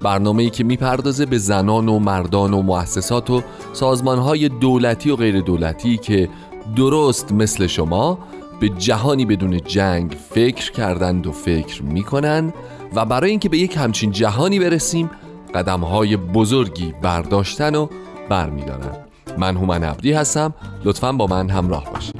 برنامه 0.00 0.42
ای 0.42 0.50
که 0.50 0.64
می‌پردازه 0.64 1.26
به 1.26 1.38
زنان 1.38 1.88
و 1.88 1.98
مردان 1.98 2.54
و 2.54 2.62
مؤسسات 2.62 3.30
و 3.30 3.42
سازمانهای 3.72 4.48
دولتی 4.48 5.10
و 5.10 5.16
غیر 5.16 5.40
دولتی 5.40 5.96
که 5.96 6.28
درست 6.76 7.32
مثل 7.32 7.66
شما 7.66 8.18
به 8.60 8.68
جهانی 8.68 9.24
بدون 9.24 9.60
جنگ 9.60 10.16
فکر 10.30 10.72
کردند 10.72 11.26
و 11.26 11.32
فکر 11.32 11.82
می‌کنن 11.82 12.52
و 12.94 13.04
برای 13.04 13.30
اینکه 13.30 13.48
به 13.48 13.58
یک 13.58 13.76
همچین 13.76 14.10
جهانی 14.10 14.58
برسیم 14.58 15.10
قدمهای 15.54 16.16
بزرگی 16.16 16.94
برداشتن 17.02 17.74
و 17.74 17.86
برمیدارن. 18.28 18.96
من 19.38 19.56
هومن 19.56 19.84
عبدی 19.84 20.12
هستم. 20.12 20.54
لطفا 20.84 21.12
با 21.12 21.26
من 21.26 21.50
همراه 21.50 21.84
باشید. 21.94 22.13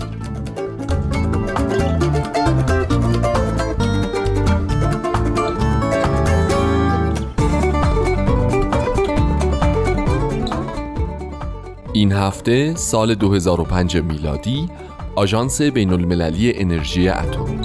این 12.04 12.12
هفته 12.12 12.74
سال 12.74 13.14
2005 13.14 13.96
میلادی 13.96 14.68
آژانس 15.16 15.62
بین 15.62 15.92
المللی 15.92 16.52
انرژی 16.56 17.08
اتمی 17.08 17.60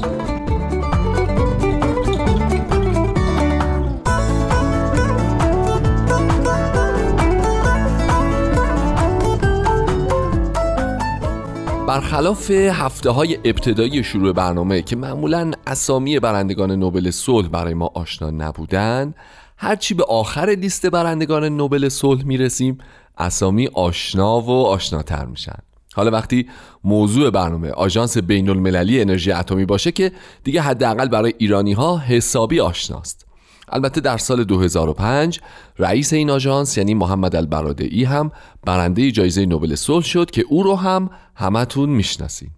برخلاف 11.87 12.51
هفته 12.51 13.09
های 13.09 13.35
ابتدایی 13.43 14.03
شروع 14.03 14.33
برنامه 14.33 14.81
که 14.81 14.95
معمولا 14.95 15.51
اسامی 15.67 16.19
برندگان 16.19 16.71
نوبل 16.71 17.11
صلح 17.11 17.47
برای 17.47 17.73
ما 17.73 17.91
آشنا 17.93 18.31
نبودن 18.31 19.13
هرچی 19.57 19.93
به 19.93 20.03
آخر 20.03 20.55
لیست 20.59 20.85
برندگان 20.85 21.43
نوبل 21.43 21.89
صلح 21.89 22.23
می‌رسیم 22.23 22.77
اسامی 23.19 23.67
آشنا 23.67 24.41
و 24.41 24.65
آشناتر 24.65 25.25
میشن. 25.25 25.59
حالا 25.93 26.11
وقتی 26.11 26.47
موضوع 26.83 27.29
برنامه 27.29 27.71
آژانس 27.71 28.17
بین 28.17 28.49
المللی 28.49 29.01
انرژی 29.01 29.31
اتمی 29.31 29.65
باشه 29.65 29.91
که 29.91 30.11
دیگه 30.43 30.61
حداقل 30.61 31.07
برای 31.07 31.33
ایرانی 31.37 31.73
ها 31.73 31.97
حسابی 31.97 32.59
آشناست. 32.59 33.25
البته 33.71 34.01
در 34.01 34.17
سال 34.17 34.43
2005 34.43 35.39
رئیس 35.79 36.13
این 36.13 36.29
آژانس 36.29 36.77
یعنی 36.77 36.93
محمد 36.93 37.35
البرادعی 37.35 38.03
هم 38.03 38.31
برنده 38.65 39.11
جایزه 39.11 39.45
نوبل 39.45 39.75
صلح 39.75 40.05
شد 40.05 40.31
که 40.31 40.45
او 40.49 40.63
رو 40.63 40.75
هم 40.75 41.09
همتون 41.35 41.89
می‌شناسین. 41.89 42.49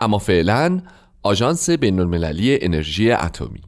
اما 0.00 0.18
فعلا 0.18 0.80
آژانس 1.22 1.70
بین 1.70 2.00
المللی 2.00 2.64
انرژی 2.64 3.10
اتمی. 3.12 3.60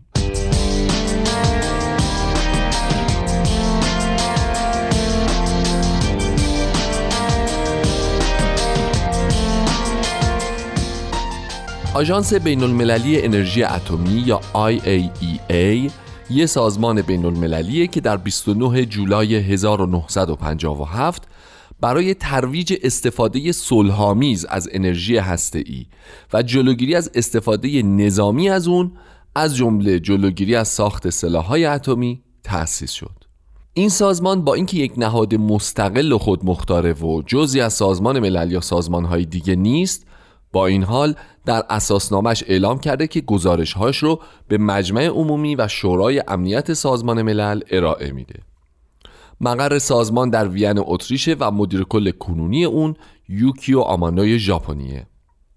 آژانس 11.94 12.35
بین 12.35 12.62
المللی 12.62 13.22
انرژی 13.22 13.62
اتمی 13.62 14.22
یا 14.27 14.40
IAEA 14.55 15.90
یه 16.31 16.46
سازمان 16.46 17.03
بین 17.03 17.24
المللیه 17.24 17.87
که 17.87 18.01
در 18.01 18.16
29 18.16 18.85
جولای 18.85 19.35
1957 19.35 21.22
برای 21.81 22.14
ترویج 22.14 22.74
استفاده 22.83 23.53
صلحآمیز 23.53 24.44
از 24.44 24.68
انرژی 24.72 25.16
هسته‌ای 25.16 25.87
و 26.33 26.42
جلوگیری 26.42 26.94
از 26.94 27.11
استفاده 27.14 27.83
نظامی 27.83 28.51
از 28.51 28.68
اون 28.68 28.92
از 29.35 29.57
جمله 29.57 30.01
جلوگیری 30.01 30.55
از 30.55 30.68
ساخت 30.68 31.11
سلاح‌های 31.11 31.64
اتمی 31.64 32.22
تأسیس 32.44 32.90
شد. 32.90 33.24
این 33.74 33.88
سازمان 33.88 34.44
با 34.44 34.55
اینکه 34.55 34.77
یک 34.77 34.92
نهاد 34.96 35.35
مستقل 35.35 36.12
و 36.12 36.18
خودمختاره 36.18 36.92
و 36.92 37.22
جزی 37.27 37.61
از 37.61 37.72
سازمان 37.72 38.18
ملل 38.18 38.53
یا 38.53 38.61
سازمان‌های 38.61 39.24
دیگه 39.24 39.57
نیست 39.57 40.07
با 40.59 40.66
این 40.66 40.83
حال 40.83 41.14
در 41.47 41.62
اساسنامش 41.71 42.44
اعلام 42.47 42.79
کرده 42.79 43.07
که 43.07 43.21
گزارشهاش 43.21 43.97
رو 43.97 44.21
به 44.49 44.59
مجمع 44.59 45.07
عمومی 45.07 45.57
و 45.57 45.68
شورای 45.68 46.23
امنیت 46.29 46.73
سازمان 46.73 47.23
ملل 47.23 47.61
ارائه 47.71 48.12
میده. 48.12 48.35
مقر 49.40 49.79
سازمان 49.79 50.31
در 50.31 50.49
وین 50.49 50.75
اتریشه 50.79 51.37
و 51.40 51.51
مدیر 51.51 51.85
کل 51.85 52.11
کنونی 52.11 52.64
اون 52.64 52.94
یوکیو 53.29 53.81
آمانوی 53.81 54.38
ژاپنیه. 54.38 55.07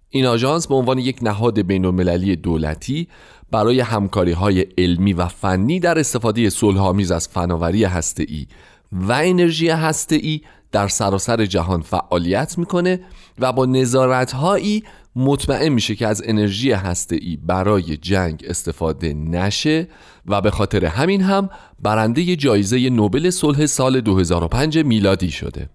این 0.09 0.25
آژانس 0.25 0.67
به 0.67 0.75
عنوان 0.75 0.99
یک 0.99 1.19
نهاد 1.21 1.61
بین 1.61 1.85
المللی 1.85 2.35
دولتی 2.35 3.07
برای 3.51 3.79
همکاری 3.79 4.31
های 4.31 4.61
علمی 4.77 5.13
و 5.13 5.27
فنی 5.27 5.79
در 5.79 5.99
استفاده 5.99 6.49
صلحآمیز 6.49 7.11
از 7.11 7.27
فناوری 7.27 7.83
هسته‌ای 7.83 8.47
و 8.91 9.11
انرژی 9.11 9.69
هسته‌ای 9.69 10.41
در 10.71 10.87
سراسر 10.87 11.45
جهان 11.45 11.81
فعالیت 11.81 12.57
می‌کنه 12.57 12.99
و 13.39 13.53
با 13.53 13.65
نظارت 13.65 14.31
هایی 14.31 14.83
مطمئن 15.15 15.69
میشه 15.69 15.95
که 15.95 16.07
از 16.07 16.21
انرژی 16.25 16.71
هسته‌ای 16.71 17.37
برای 17.37 17.97
جنگ 17.97 18.45
استفاده 18.47 19.13
نشه 19.13 19.87
و 20.25 20.41
به 20.41 20.51
خاطر 20.51 20.85
همین 20.85 21.21
هم 21.21 21.49
برنده 21.79 22.35
جایزه 22.35 22.89
نوبل 22.89 23.29
صلح 23.29 23.65
سال 23.65 24.01
2005 24.01 24.77
میلادی 24.77 25.31
شده. 25.31 25.69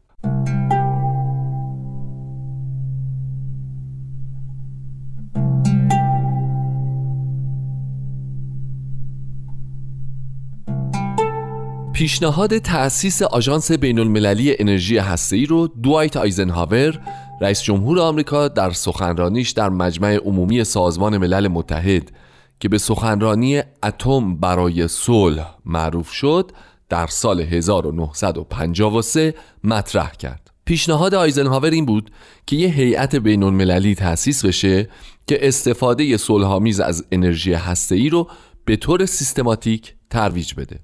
پیشنهاد 11.97 12.59
تأسیس 12.59 13.23
آژانس 13.23 13.73
بین 13.73 13.99
المللی 13.99 14.57
انرژی 14.59 14.99
هسته‌ای 14.99 15.47
رو 15.47 15.67
دوایت 15.67 16.17
آیزنهاور 16.17 17.01
رئیس 17.41 17.63
جمهور 17.63 18.01
آمریکا 18.01 18.49
در 18.49 18.71
سخنرانیش 18.71 19.51
در 19.51 19.69
مجمع 19.69 20.17
عمومی 20.17 20.65
سازمان 20.65 21.19
ملل 21.19 21.49
متحد 21.49 22.13
که 22.61 22.69
به 22.69 22.79
سخنرانی 22.79 23.63
اتم 23.83 24.37
برای 24.37 24.89
صلح 24.89 25.55
معروف 25.65 26.11
شد 26.11 26.53
در 26.89 27.07
سال 27.07 27.41
1953 27.41 29.35
مطرح 29.65 30.11
کرد. 30.11 30.51
پیشنهاد 30.65 31.15
آیزنهاور 31.15 31.71
این 31.71 31.87
بود 31.87 32.11
که 32.47 32.57
یه 32.57 32.69
هیئت 32.69 33.17
بین 33.17 33.43
المللی 33.43 33.95
تأسیس 33.95 34.45
بشه 34.45 34.89
که 35.27 35.49
استفاده 35.49 36.17
صلحآمیز 36.17 36.81
از 36.81 37.05
انرژی 37.13 37.53
هسته‌ای 37.53 38.09
رو 38.09 38.29
به 38.65 38.77
طور 38.77 39.07
سیستماتیک 39.07 39.95
ترویج 40.11 40.55
بده. 40.55 40.81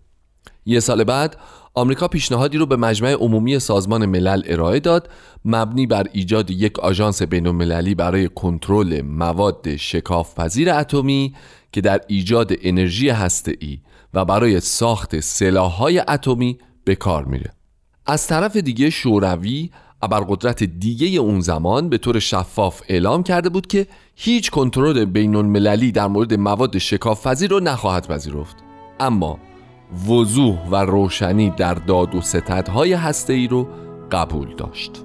یه 0.66 0.80
سال 0.80 1.04
بعد 1.04 1.36
آمریکا 1.74 2.08
پیشنهادی 2.08 2.58
رو 2.58 2.66
به 2.66 2.76
مجمع 2.76 3.12
عمومی 3.12 3.58
سازمان 3.58 4.06
ملل 4.06 4.42
ارائه 4.46 4.80
داد 4.80 5.08
مبنی 5.44 5.86
بر 5.86 6.06
ایجاد 6.12 6.50
یک 6.50 6.78
آژانس 6.78 7.22
بین‌المللی 7.22 7.94
برای 7.94 8.28
کنترل 8.28 9.02
مواد 9.02 9.76
شکافپذیر 9.76 10.70
اتمی 10.70 11.34
که 11.72 11.80
در 11.80 12.00
ایجاد 12.06 12.52
انرژی 12.62 13.08
هسته‌ای 13.08 13.78
و 14.14 14.24
برای 14.24 14.60
ساخت 14.60 15.20
سلاح‌های 15.20 15.98
اتمی 16.08 16.58
به 16.84 16.94
کار 16.94 17.24
میره. 17.24 17.50
از 18.06 18.26
طرف 18.26 18.56
دیگه 18.56 18.90
شوروی 18.90 19.70
ابرقدرت 20.02 20.64
دیگه 20.64 21.20
اون 21.20 21.40
زمان 21.40 21.88
به 21.88 21.98
طور 21.98 22.18
شفاف 22.18 22.82
اعلام 22.88 23.22
کرده 23.22 23.48
بود 23.48 23.66
که 23.66 23.86
هیچ 24.16 24.50
کنترل 24.50 25.04
بین 25.04 25.36
المللی 25.36 25.92
در 25.92 26.06
مورد 26.06 26.34
مواد 26.34 26.78
شکافپذیر 26.78 27.50
رو 27.50 27.60
نخواهد 27.60 28.08
پذیرفت 28.08 28.56
اما 29.00 29.38
وضوح 30.08 30.58
و 30.70 30.76
روشنی 30.76 31.50
در 31.50 31.74
داد 31.74 32.14
و 32.14 32.20
ستدهای 32.20 32.92
هسته 32.92 33.46
رو 33.46 33.68
قبول 34.12 34.54
داشت. 34.54 35.04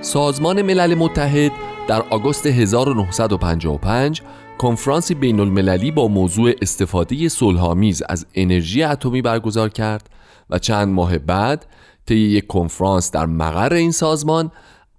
سازمان 0.00 0.62
ملل 0.62 0.94
متحد 0.94 1.52
در 1.88 2.02
آگوست 2.10 2.46
1955 2.46 4.22
کنفرانسی 4.58 5.14
بین 5.14 5.40
المللی 5.40 5.90
با 5.90 6.08
موضوع 6.08 6.52
استفاده 6.62 7.28
صلحآمیز 7.28 8.02
از 8.08 8.26
انرژی 8.34 8.82
اتمی 8.82 9.22
برگزار 9.22 9.68
کرد 9.68 10.10
و 10.50 10.58
چند 10.58 10.88
ماه 10.88 11.18
بعد 11.18 11.66
طی 12.06 12.14
یک 12.16 12.46
کنفرانس 12.46 13.10
در 13.10 13.26
مقر 13.26 13.72
این 13.72 13.90
سازمان 13.90 14.50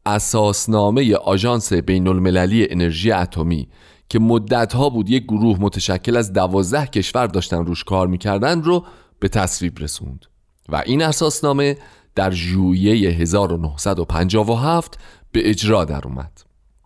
اساسنامه 0.05 1.15
آژانس 1.15 1.73
بین 1.73 2.07
المللی 2.07 2.67
انرژی 2.71 3.11
اتمی 3.11 3.67
که 4.09 4.19
مدتها 4.19 4.89
بود 4.89 5.09
یک 5.09 5.23
گروه 5.23 5.57
متشکل 5.59 6.17
از 6.17 6.33
دوازده 6.33 6.85
کشور 6.85 7.27
داشتن 7.27 7.65
روش 7.65 7.83
کار 7.83 8.07
می‌کردن 8.07 8.63
رو 8.63 8.85
به 9.19 9.27
تصویب 9.27 9.79
رسوند 9.79 10.25
و 10.69 10.83
این 10.85 11.01
اساسنامه 11.01 11.77
در 12.15 12.31
ژوئیه 12.31 13.09
1957 13.09 14.99
به 15.31 15.49
اجرا 15.49 15.85
در 15.85 16.01
اومد. 16.05 16.41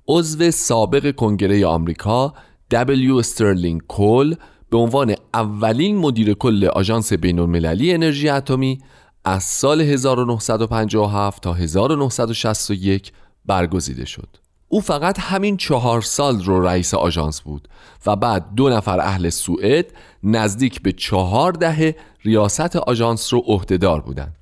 عضو 0.08 0.52
سابق 0.52 1.16
کنگره 1.16 1.66
آمریکا 1.66 2.34
دبلیو 2.72 3.16
استرلینگ 3.16 3.82
کول 3.88 4.36
به 4.70 4.78
عنوان 4.78 5.16
اولین 5.34 5.98
مدیر 5.98 6.34
کل 6.34 6.66
آژانس 6.66 7.14
بین 7.14 7.40
المللی 7.40 7.94
انرژی 7.94 8.30
اتمی 8.30 8.80
از 9.26 9.44
سال 9.44 9.82
1957 9.82 11.44
تا 11.44 11.54
1961 11.54 13.12
برگزیده 13.46 14.06
شد. 14.06 14.28
او 14.68 14.82
فقط 14.82 15.20
همین 15.20 15.58
چهار 15.58 16.02
سال 16.02 16.44
رو 16.44 16.62
رئیس 16.62 16.94
آژانس 16.94 17.42
بود 17.42 17.68
و 18.06 18.16
بعد 18.16 18.46
دو 18.56 18.70
نفر 18.70 19.00
اهل 19.00 19.30
سوئد 19.30 19.86
نزدیک 20.24 20.82
به 20.82 20.92
چهار 20.92 21.52
دهه 21.52 21.96
ریاست 22.24 22.76
آژانس 22.76 23.34
رو 23.34 23.40
عهدهدار 23.40 24.02
بودند. 24.02 24.36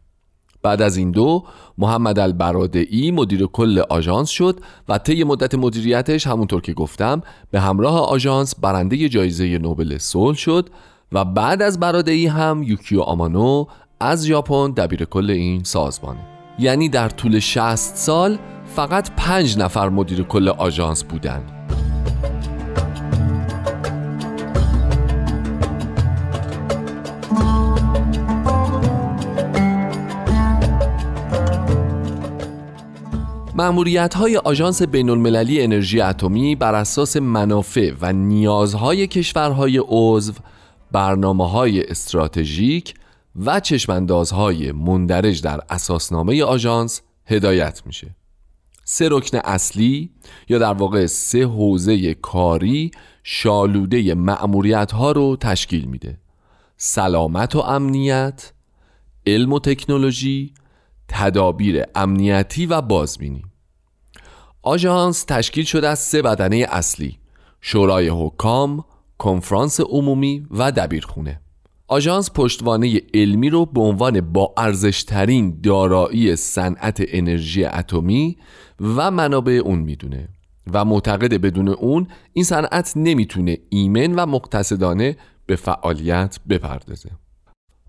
بعد 0.62 0.82
از 0.82 0.98
این 0.98 1.12
دو 1.12 1.44
محمد 1.78 2.20
البرادعی 2.20 3.12
مدیر 3.12 3.46
کل 3.46 3.80
آژانس 3.90 4.30
شد 4.30 4.60
و 4.90 4.98
طی 4.98 5.24
مدت 5.24 5.56
مدیریتش 5.56 6.28
همونطور 6.28 6.62
که 6.62 6.74
گفتم 6.74 7.22
به 7.52 7.60
همراه 7.60 8.10
آژانس 8.10 8.56
برنده 8.56 9.10
جایزه 9.10 9.58
نوبل 9.58 9.98
صلح 9.98 10.38
شد 10.38 10.70
و 11.12 11.26
بعد 11.26 11.62
از 11.62 11.80
برادعی 11.80 12.28
هم 12.28 12.64
یوکیو 12.64 13.02
آمانو 13.02 13.66
از 14.02 14.26
ژاپن 14.26 14.72
دبیر 14.72 15.06
کل 15.06 15.30
این 15.30 15.64
سازمانه 15.64 16.20
یعنی 16.60 16.90
در 16.90 17.10
طول 17.10 17.40
60 17.40 17.96
سال 17.96 18.38
فقط 18.76 19.12
پنج 19.18 19.58
نفر 19.58 19.90
مدیر 19.90 20.24
کل 20.24 20.48
آژانس 20.48 21.04
بودند. 21.04 21.52
معمولیت 33.56 34.14
های 34.14 34.38
آژانس 34.38 34.82
بین 34.82 35.10
المللی 35.10 35.62
انرژی 35.62 36.02
اتمی 36.02 36.56
بر 36.56 36.76
اساس 36.76 37.18
منافع 37.18 37.92
و 38.02 38.14
نیازهای 38.14 39.08
کشورهای 39.08 39.82
عضو 39.88 40.34
برنامه 40.92 41.50
های 41.50 41.84
استراتژیک 41.84 42.94
و 43.36 43.60
چشماندازهای 43.60 44.72
مندرج 44.72 45.42
در 45.42 45.62
اساسنامه 45.70 46.44
آژانس 46.44 47.02
هدایت 47.26 47.82
میشه. 47.86 48.16
سه 48.84 49.08
رکن 49.12 49.38
اصلی 49.38 50.10
یا 50.50 50.58
در 50.58 50.74
واقع 50.74 51.06
سه 51.06 51.46
حوزه 51.46 52.14
کاری 52.14 52.92
شالوده 53.24 54.14
معمولیت 54.14 54.92
ها 54.92 55.12
رو 55.12 55.36
تشکیل 55.36 55.86
میده. 55.86 56.18
سلامت 56.78 57.56
و 57.56 57.60
امنیت 57.60 58.54
علم 59.28 59.54
و 59.54 59.60
تکنولوژی 59.60 60.54
تدابیر 61.08 61.84
امنیتی 61.96 62.66
و 62.66 62.82
بازبینی. 62.82 63.44
آژانس 64.62 65.24
تشکیل 65.24 65.66
شده 65.66 65.88
از 65.88 66.00
سه 66.00 66.22
بدنه 66.22 66.68
اصلی 66.70 67.20
شورای 67.62 68.10
حکام، 68.10 68.86
کنفرانس 69.18 69.80
عمومی 69.80 70.48
و 70.52 70.72
دبیرخونه. 70.72 71.42
آژانس 71.90 72.32
پشتوانه 72.32 73.02
علمی 73.14 73.50
رو 73.50 73.66
به 73.66 73.82
عنوان 73.82 74.22
با 74.22 74.54
ارزشترین 74.58 75.60
دارایی 75.64 76.36
صنعت 76.36 77.04
انرژی 77.08 77.66
اتمی 77.66 78.38
و 78.82 79.12
منابع 79.12 79.54
اون 79.54 79.80
می‌دونه 79.80 80.30
و 80.74 80.86
معتقد 80.86 81.34
بدون 81.34 81.68
اون 81.68 82.08
این 82.34 82.46
صنعت 82.46 82.94
نمی‌تونه 82.96 83.58
ایمن 83.70 84.16
و 84.16 84.26
مقتصدانه 84.26 85.18
به 85.46 85.56
فعالیت 85.56 86.40
بپردازه. 86.50 87.10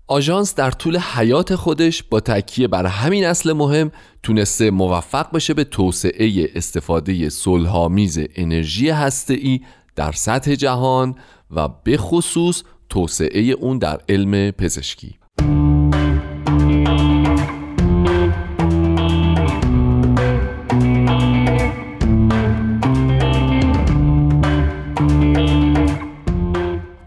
آژانس 0.07 0.55
در 0.55 0.71
طول 0.71 0.97
حیات 0.97 1.55
خودش 1.55 2.03
با 2.03 2.19
تکیه 2.19 2.67
بر 2.67 2.85
همین 2.85 3.25
اصل 3.25 3.53
مهم 3.53 3.91
تونسته 4.23 4.71
موفق 4.71 5.31
بشه 5.31 5.53
به 5.53 5.63
توسعه 5.63 6.49
استفاده 6.55 7.29
صلحآمیز 7.29 8.19
انرژی 8.35 8.89
هسته‌ای 8.89 9.61
در 9.95 10.11
سطح 10.11 10.55
جهان 10.55 11.15
و 11.51 11.67
به 11.83 11.97
خصوص 11.97 12.63
توسعه 12.91 13.41
اون 13.41 13.77
در 13.77 14.01
علم 14.09 14.51
پزشکی. 14.51 15.15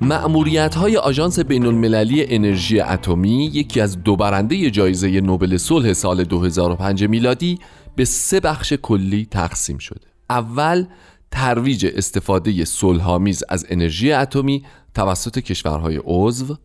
معمولیت 0.01 0.75
های 0.75 0.97
آژانس 0.97 1.39
بین 1.39 1.67
المللی 1.67 2.25
انرژی 2.35 2.81
اتمی 2.81 3.45
یکی 3.45 3.81
از 3.81 4.03
دو 4.03 4.17
برنده 4.17 4.71
جایزه 4.71 5.21
نوبل 5.21 5.57
صلح 5.57 5.93
سال 5.93 6.25
2005 6.25 7.05
میلادی 7.05 7.59
به 7.97 8.05
سه 8.05 8.41
بخش 8.41 8.73
کلی 8.73 9.29
تقسیم 9.31 9.79
شده. 9.79 10.07
اول 10.31 10.87
ترویج 11.31 11.87
استفاده 11.97 12.65
صلحآمیز 12.65 13.45
از 13.49 13.67
انرژی 13.69 14.13
اتمی 14.13 14.65
توسط 14.95 15.39
کشورهای 15.39 16.01
عضو. 16.05 16.57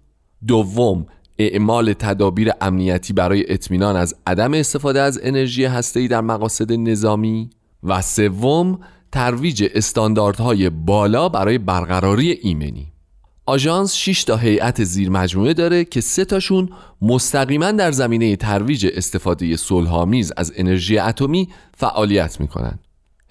دوم 0.47 1.05
اعمال 1.37 1.93
تدابیر 1.93 2.51
امنیتی 2.61 3.13
برای 3.13 3.53
اطمینان 3.53 3.95
از 3.95 4.15
عدم 4.27 4.53
استفاده 4.53 5.01
از 5.01 5.19
انرژی 5.23 5.65
هسته‌ای 5.65 6.07
در 6.07 6.21
مقاصد 6.21 6.73
نظامی. 6.73 7.49
و 7.83 8.01
سوم 8.01 8.79
ترویج 9.11 9.69
استانداردهای 9.73 10.69
بالا 10.69 11.29
برای 11.29 11.57
برقراری 11.57 12.31
ایمنی. 12.31 12.91
آژانس 13.45 13.95
6 13.95 14.23
تا 14.23 14.37
هیئت 14.37 14.83
زیر 14.83 15.09
مجموعه 15.09 15.53
داره 15.53 15.85
که 15.85 16.01
سه 16.01 16.25
تاشون 16.25 16.69
مستقیما 17.01 17.71
در 17.71 17.91
زمینه 17.91 18.35
ترویج 18.35 18.87
استفاده 18.93 19.57
صلحآمیز 19.57 20.31
از 20.37 20.53
انرژی 20.55 20.97
اتمی 20.97 21.49
فعالیت 21.77 22.41
می‌کنند. 22.41 22.79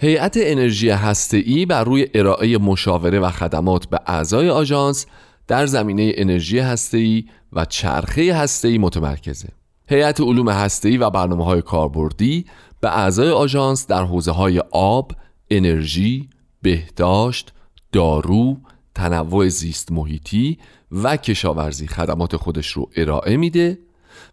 هیئت 0.01 0.39
انرژی 0.41 0.91
هسته‌ای 0.91 1.67
بر 1.67 1.85
روی 1.85 2.07
ارائه 2.15 2.59
مشاوره 2.59 3.21
و 3.21 3.31
خدمات 3.31 3.87
به 3.87 4.01
اعضای 4.07 4.51
آژانس 4.51 5.07
در 5.47 5.67
زمینه 5.67 6.13
انرژی 6.15 6.59
هسته‌ای 6.59 7.25
و 7.53 7.65
چرخه 7.65 8.35
هسته‌ای 8.35 8.79
متمرکزه. 8.79 9.49
هیئت 9.89 10.21
علوم 10.21 10.49
هسته‌ای 10.49 10.97
و 10.97 11.11
برنامه‌های 11.11 11.63
کاربردی 11.63 12.45
به 12.81 12.99
اعضای 12.99 13.31
آژانس 13.31 13.87
در 13.87 14.05
حوزه‌های 14.05 14.63
آب، 14.71 15.13
انرژی، 15.51 16.29
بهداشت، 16.63 17.53
دارو، 17.93 18.57
تنوع 18.95 19.49
زیست 19.49 19.93
محیطی 19.93 20.59
و 20.93 21.17
کشاورزی 21.17 21.87
خدمات 21.87 22.37
خودش 22.37 22.69
رو 22.69 22.91
ارائه 22.97 23.37
میده 23.37 23.79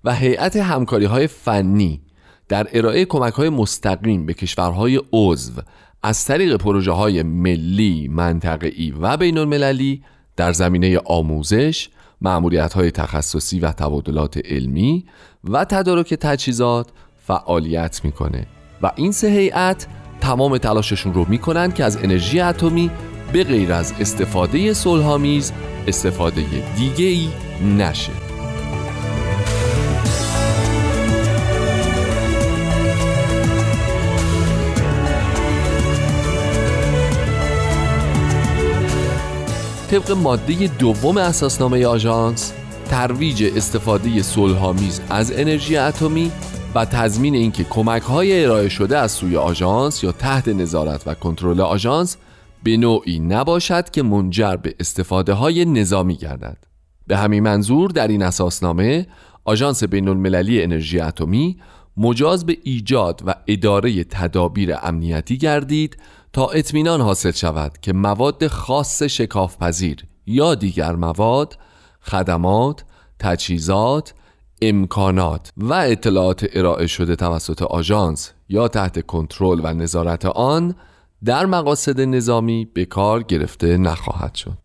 و 0.03 0.15
هیئت 0.15 0.55
همکاری 0.55 1.05
های 1.05 1.27
فنی 1.27 2.01
در 2.49 2.67
ارائه 2.73 3.05
کمک 3.05 3.33
های 3.33 3.49
مستقیم 3.49 4.25
به 4.25 4.33
کشورهای 4.33 5.01
عضو 5.13 5.61
از 6.03 6.25
طریق 6.25 6.55
پروژه 6.55 6.91
های 6.91 7.23
ملی، 7.23 8.07
منطقه‌ای 8.07 8.93
و 9.01 9.17
بین 9.17 9.37
المللی 9.37 10.03
در 10.35 10.51
زمینه 10.51 10.99
آموزش، 11.05 11.89
معمولیت 12.21 12.73
های 12.73 12.91
تخصصی 12.91 13.59
و 13.59 13.71
تبادلات 13.71 14.37
علمی 14.45 15.05
و 15.43 15.65
تدارک 15.65 16.13
تجهیزات 16.13 16.89
فعالیت 17.27 18.01
می‌کنه 18.03 18.47
و 18.81 18.91
این 18.95 19.11
سه 19.11 19.27
هیئت 19.27 19.87
تمام 20.21 20.57
تلاششون 20.57 21.13
رو 21.13 21.25
می‌کنن 21.29 21.71
که 21.71 21.83
از 21.83 21.97
انرژی 21.97 22.39
اتمی 22.39 22.91
به 23.33 23.43
غیر 23.43 23.73
از 23.73 23.93
استفاده 23.99 24.73
صلحآمیز 24.73 25.53
استفاده 25.87 26.45
دیگه 26.77 27.05
ای 27.05 27.29
نشه. 27.77 28.34
طبق 39.85 40.11
ماده 40.11 40.67
دوم 40.67 41.17
اساسنامه 41.17 41.85
آژانس 41.85 42.53
ترویج 42.85 43.51
استفاده 43.55 44.21
صلحآمیز 44.21 45.01
از 45.09 45.31
انرژی 45.31 45.77
اتمی 45.77 46.31
و 46.75 46.85
تضمین 46.85 47.35
اینکه 47.35 47.63
کمک 47.63 48.01
های 48.01 48.45
ارائه 48.45 48.69
شده 48.69 48.97
از 48.97 49.11
سوی 49.11 49.37
آژانس 49.37 50.03
یا 50.03 50.11
تحت 50.11 50.47
نظارت 50.47 51.07
و 51.07 51.13
کنترل 51.13 51.61
آژانس 51.61 52.17
به 52.63 52.77
نوعی 52.77 53.19
نباشد 53.19 53.89
که 53.89 54.03
منجر 54.03 54.55
به 54.55 54.75
استفاده 54.79 55.33
های 55.33 55.65
نظامی 55.65 56.15
گردد. 56.15 56.57
به 57.07 57.17
همین 57.17 57.43
منظور 57.43 57.89
در 57.89 58.07
این 58.07 58.23
اساسنامه 58.23 59.07
آژانس 59.43 59.83
بین 59.83 60.07
المللی 60.07 60.63
انرژی 60.63 60.99
اتمی 60.99 61.57
مجاز 61.97 62.45
به 62.45 62.57
ایجاد 62.63 63.21
و 63.25 63.35
اداره 63.47 64.03
تدابیر 64.03 64.75
امنیتی 64.81 65.37
گردید 65.37 65.97
تا 66.35 66.47
اطمینان 66.47 67.01
حاصل 67.01 67.31
شود 67.31 67.77
که 67.81 67.93
مواد 67.93 68.47
خاص 68.47 69.03
شکافپذیر 69.03 70.05
یا 70.25 70.55
دیگر 70.55 70.95
مواد، 70.95 71.57
خدمات، 72.01 72.83
تجهیزات، 73.19 74.13
امکانات 74.61 75.51
و 75.57 75.73
اطلاعات 75.73 76.45
ارائه 76.53 76.87
شده 76.87 77.15
توسط 77.15 77.61
آژانس 77.61 78.31
یا 78.49 78.67
تحت 78.67 79.05
کنترل 79.05 79.61
و 79.63 79.73
نظارت 79.73 80.25
آن 80.25 80.75
در 81.25 81.45
مقاصد 81.45 82.01
نظامی 82.01 82.65
به 82.73 82.85
کار 82.85 83.23
گرفته 83.23 83.77
نخواهد 83.77 84.35
شد. 84.35 84.57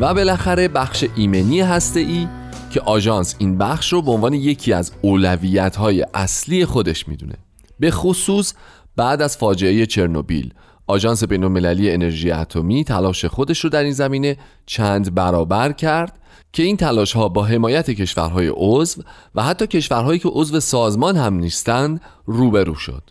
و 0.00 0.14
بالاخره 0.14 0.68
بخش 0.68 1.04
ایمنی 1.16 1.60
هسته 1.60 2.00
ای 2.00 2.28
که 2.70 2.80
آژانس 2.80 3.36
این 3.38 3.58
بخش 3.58 3.92
رو 3.92 4.02
به 4.02 4.10
عنوان 4.10 4.34
یکی 4.34 4.72
از 4.72 4.92
اولویت 5.02 5.76
های 5.76 6.06
اصلی 6.14 6.64
خودش 6.64 7.08
می‌دونه. 7.08 7.34
به 7.80 7.90
خصوص 7.90 8.52
بعد 8.96 9.22
از 9.22 9.36
فاجعه 9.36 9.86
چرنوبیل 9.86 10.54
آژانس 10.86 11.24
بین‌المللی 11.24 11.90
انرژی 11.90 12.30
اتمی 12.30 12.84
تلاش 12.84 13.24
خودش 13.24 13.60
رو 13.60 13.70
در 13.70 13.82
این 13.82 13.92
زمینه 13.92 14.36
چند 14.66 15.14
برابر 15.14 15.72
کرد 15.72 16.18
که 16.52 16.62
این 16.62 16.76
تلاش 16.76 17.12
ها 17.12 17.28
با 17.28 17.44
حمایت 17.44 17.90
کشورهای 17.90 18.52
عضو 18.54 19.02
و 19.34 19.42
حتی 19.42 19.66
کشورهایی 19.66 20.18
که 20.18 20.28
عضو 20.28 20.60
سازمان 20.60 21.16
هم 21.16 21.34
نیستند 21.34 22.00
روبرو 22.26 22.74
شد. 22.74 23.02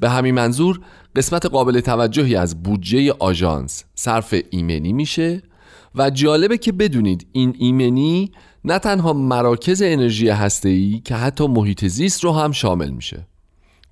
به 0.00 0.10
همین 0.10 0.34
منظور 0.34 0.80
قسمت 1.16 1.46
قابل 1.46 1.80
توجهی 1.80 2.36
از 2.36 2.62
بودجه 2.62 3.14
آژانس 3.18 3.84
صرف 3.94 4.34
ایمنی 4.50 4.92
میشه 4.92 5.42
و 5.98 6.10
جالبه 6.10 6.58
که 6.58 6.72
بدونید 6.72 7.26
این 7.32 7.54
ایمنی 7.58 8.32
نه 8.64 8.78
تنها 8.78 9.12
مراکز 9.12 9.82
انرژی 9.82 10.28
هسته‌ای 10.28 11.02
که 11.04 11.14
حتی 11.14 11.46
محیط 11.46 11.86
زیست 11.86 12.24
رو 12.24 12.32
هم 12.32 12.52
شامل 12.52 12.90
میشه. 12.90 13.26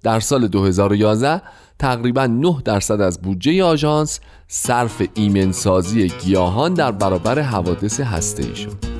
در 0.03 0.21
سال 0.21 0.49
2011 0.49 1.43
تقریبا 1.79 2.27
9 2.27 2.57
درصد 2.65 3.01
از 3.01 3.23
بودجه 3.23 3.65
آژانس 3.65 4.21
صرف 4.49 5.03
ایمنسازی 5.15 6.09
گیاهان 6.09 6.75
در 6.75 6.93
برابر 6.93 7.39
حوادث 7.39 8.01
هسته‌ای 8.01 8.57
شد. 8.57 8.96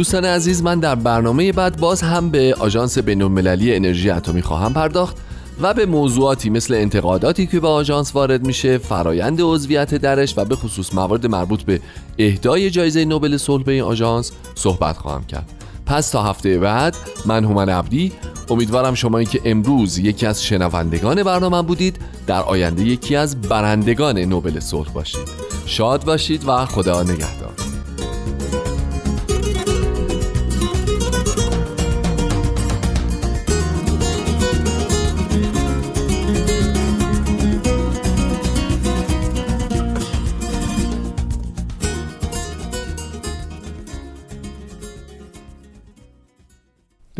دوستان 0.00 0.24
عزیز 0.24 0.62
من 0.62 0.80
در 0.80 0.94
برنامه 0.94 1.52
بعد 1.52 1.80
باز 1.80 2.02
هم 2.02 2.30
به 2.30 2.54
آژانس 2.58 2.98
بین‌المللی 2.98 3.74
انرژی 3.74 4.10
اتمی 4.10 4.42
خواهم 4.42 4.72
پرداخت 4.72 5.16
و 5.60 5.74
به 5.74 5.86
موضوعاتی 5.86 6.50
مثل 6.50 6.74
انتقاداتی 6.74 7.46
که 7.46 7.60
به 7.60 7.68
آژانس 7.68 8.14
وارد 8.14 8.46
میشه 8.46 8.78
فرایند 8.78 9.40
عضویت 9.40 9.94
درش 9.94 10.34
و 10.38 10.44
به 10.44 10.56
خصوص 10.56 10.94
موارد 10.94 11.26
مربوط 11.26 11.62
به 11.62 11.80
اهدای 12.18 12.70
جایزه 12.70 13.04
نوبل 13.04 13.36
صلح 13.36 13.64
به 13.64 13.72
این 13.72 13.82
آژانس 13.82 14.32
صحبت 14.54 14.96
خواهم 14.96 15.24
کرد. 15.24 15.52
پس 15.86 16.10
تا 16.10 16.22
هفته 16.22 16.58
بعد 16.58 16.96
من 17.26 17.44
هومن 17.44 17.68
عبدی 17.68 18.12
امیدوارم 18.50 18.94
شما 18.94 19.22
که 19.22 19.40
امروز 19.44 19.98
یکی 19.98 20.26
از 20.26 20.44
شنوندگان 20.44 21.22
برنامه 21.22 21.62
بودید 21.62 21.98
در 22.26 22.42
آینده 22.42 22.82
یکی 22.82 23.16
از 23.16 23.40
برندگان 23.40 24.18
نوبل 24.18 24.60
صلح 24.60 24.92
باشید. 24.92 25.28
شاد 25.66 26.04
باشید 26.04 26.48
و 26.48 26.66
خدا 26.66 27.02
نگهدار. 27.02 27.69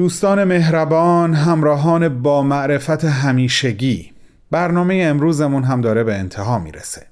دوستان 0.00 0.44
مهربان 0.44 1.34
همراهان 1.34 2.22
با 2.22 2.42
معرفت 2.42 3.04
همیشگی. 3.04 4.12
برنامه 4.50 4.94
امروزمون 4.94 5.64
هم 5.64 5.80
داره 5.80 6.04
به 6.04 6.14
انتها 6.14 6.58
می‌رسه. 6.58 7.06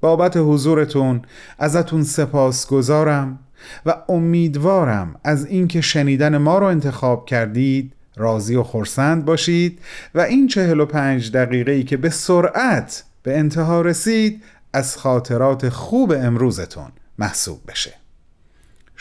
بابت 0.00 0.36
حضورتون 0.36 1.22
ازتون 1.58 2.02
سپاس 2.02 2.66
گذارم 2.66 3.38
و 3.86 3.94
امیدوارم 4.08 5.14
از 5.24 5.46
اینکه 5.46 5.80
شنیدن 5.80 6.36
ما 6.36 6.58
رو 6.58 6.66
انتخاب 6.66 7.26
کردید 7.26 7.92
راضی 8.16 8.56
و 8.56 8.62
خورسند 8.62 9.24
باشید 9.24 9.78
و 10.14 10.20
این 10.20 10.46
چهل 10.46 10.80
و 10.80 10.86
پنج 10.86 11.32
دقیقه 11.32 11.72
ای 11.72 11.82
که 11.82 11.96
به 11.96 12.10
سرعت 12.10 13.04
به 13.22 13.38
انتها 13.38 13.80
رسید 13.80 14.42
از 14.72 14.96
خاطرات 14.96 15.68
خوب 15.68 16.12
امروزتون 16.12 16.92
محسوب 17.18 17.60
بشه. 17.68 18.02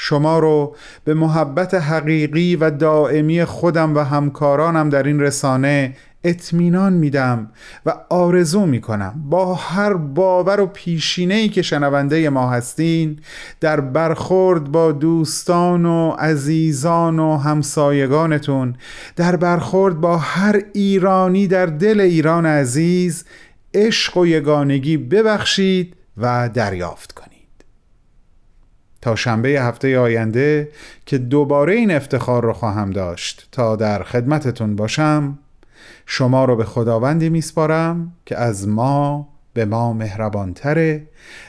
شما 0.04 0.40
رو 0.40 0.76
به 1.04 1.14
محبت 1.14 1.74
حقیقی 1.74 2.56
و 2.56 2.70
دائمی 2.70 3.46
خودم 3.46 3.96
و 3.96 4.00
همکارانم 4.00 4.90
در 4.90 5.04
این 5.04 5.20
رسانه 5.20 5.96
اطمینان 6.24 6.94
میدم 6.94 7.52
و 7.86 7.94
آرزو 8.10 8.66
می‌کنم 8.66 9.24
با 9.30 9.56
هر 9.56 9.94
باور 9.94 10.60
و 10.60 10.66
پیشینه 10.66 11.34
ای 11.34 11.50
که 11.50 11.62
شنونده 11.62 12.30
ما 12.30 12.50
هستین 12.50 13.20
در 13.60 13.80
برخورد 13.82 14.64
با 14.64 14.92
دوستان 14.92 15.86
و 15.86 16.12
عزیزان 16.12 17.20
و 17.20 17.38
همسایگانتون 17.38 18.76
در 19.16 19.36
برخورد 19.36 20.02
با 20.02 20.18
هر 20.18 20.62
ایرانی 20.74 21.48
در 21.48 21.66
دل 21.66 22.00
ایران 22.00 22.46
عزیز 22.46 23.26
عشق 23.74 24.18
و 24.18 24.28
یگانگی 24.28 24.98
ببخشید 24.98 25.96
و 26.18 26.50
دریافت 26.54 27.12
کنید. 27.12 27.31
تا 29.02 29.16
شنبه 29.16 29.50
هفته 29.50 30.00
آینده 30.00 30.70
که 31.06 31.18
دوباره 31.18 31.74
این 31.74 31.92
افتخار 31.92 32.44
رو 32.44 32.54
خواهم 32.54 32.92
داشت. 32.92 33.48
تا 33.52 33.76
در 33.76 34.04
خدمتتون 34.04 34.76
باشم 34.76 35.40
شما 36.06 36.46
رو 36.46 36.56
به 36.56 36.66
خداوندی 36.66 37.30
میسپارم 37.30 38.14
که 38.26 38.38
از 38.38 38.68
ما 38.68 39.28
به 39.54 39.66
ما 39.66 39.94
مهربانتره 39.94 41.08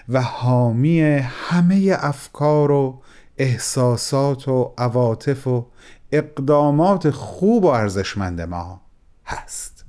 و 0.09 0.23
حامی 0.23 1.01
همه 1.21 1.97
افکار 1.99 2.71
و 2.71 3.03
احساسات 3.39 4.49
و 4.49 4.75
عواطف 4.79 5.47
و 5.47 5.67
اقدامات 6.13 7.11
خوب 7.11 7.65
و 7.65 7.67
ارزشمند 7.67 8.41
ما 8.41 8.81
هست. 9.27 9.85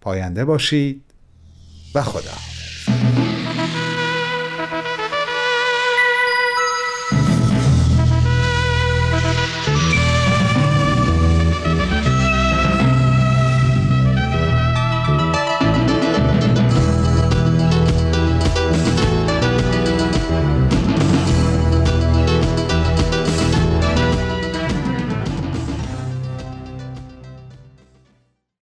پاینده 0.00 0.44
باشید 0.44 1.04
و 1.94 2.02
خدا. 2.02 2.34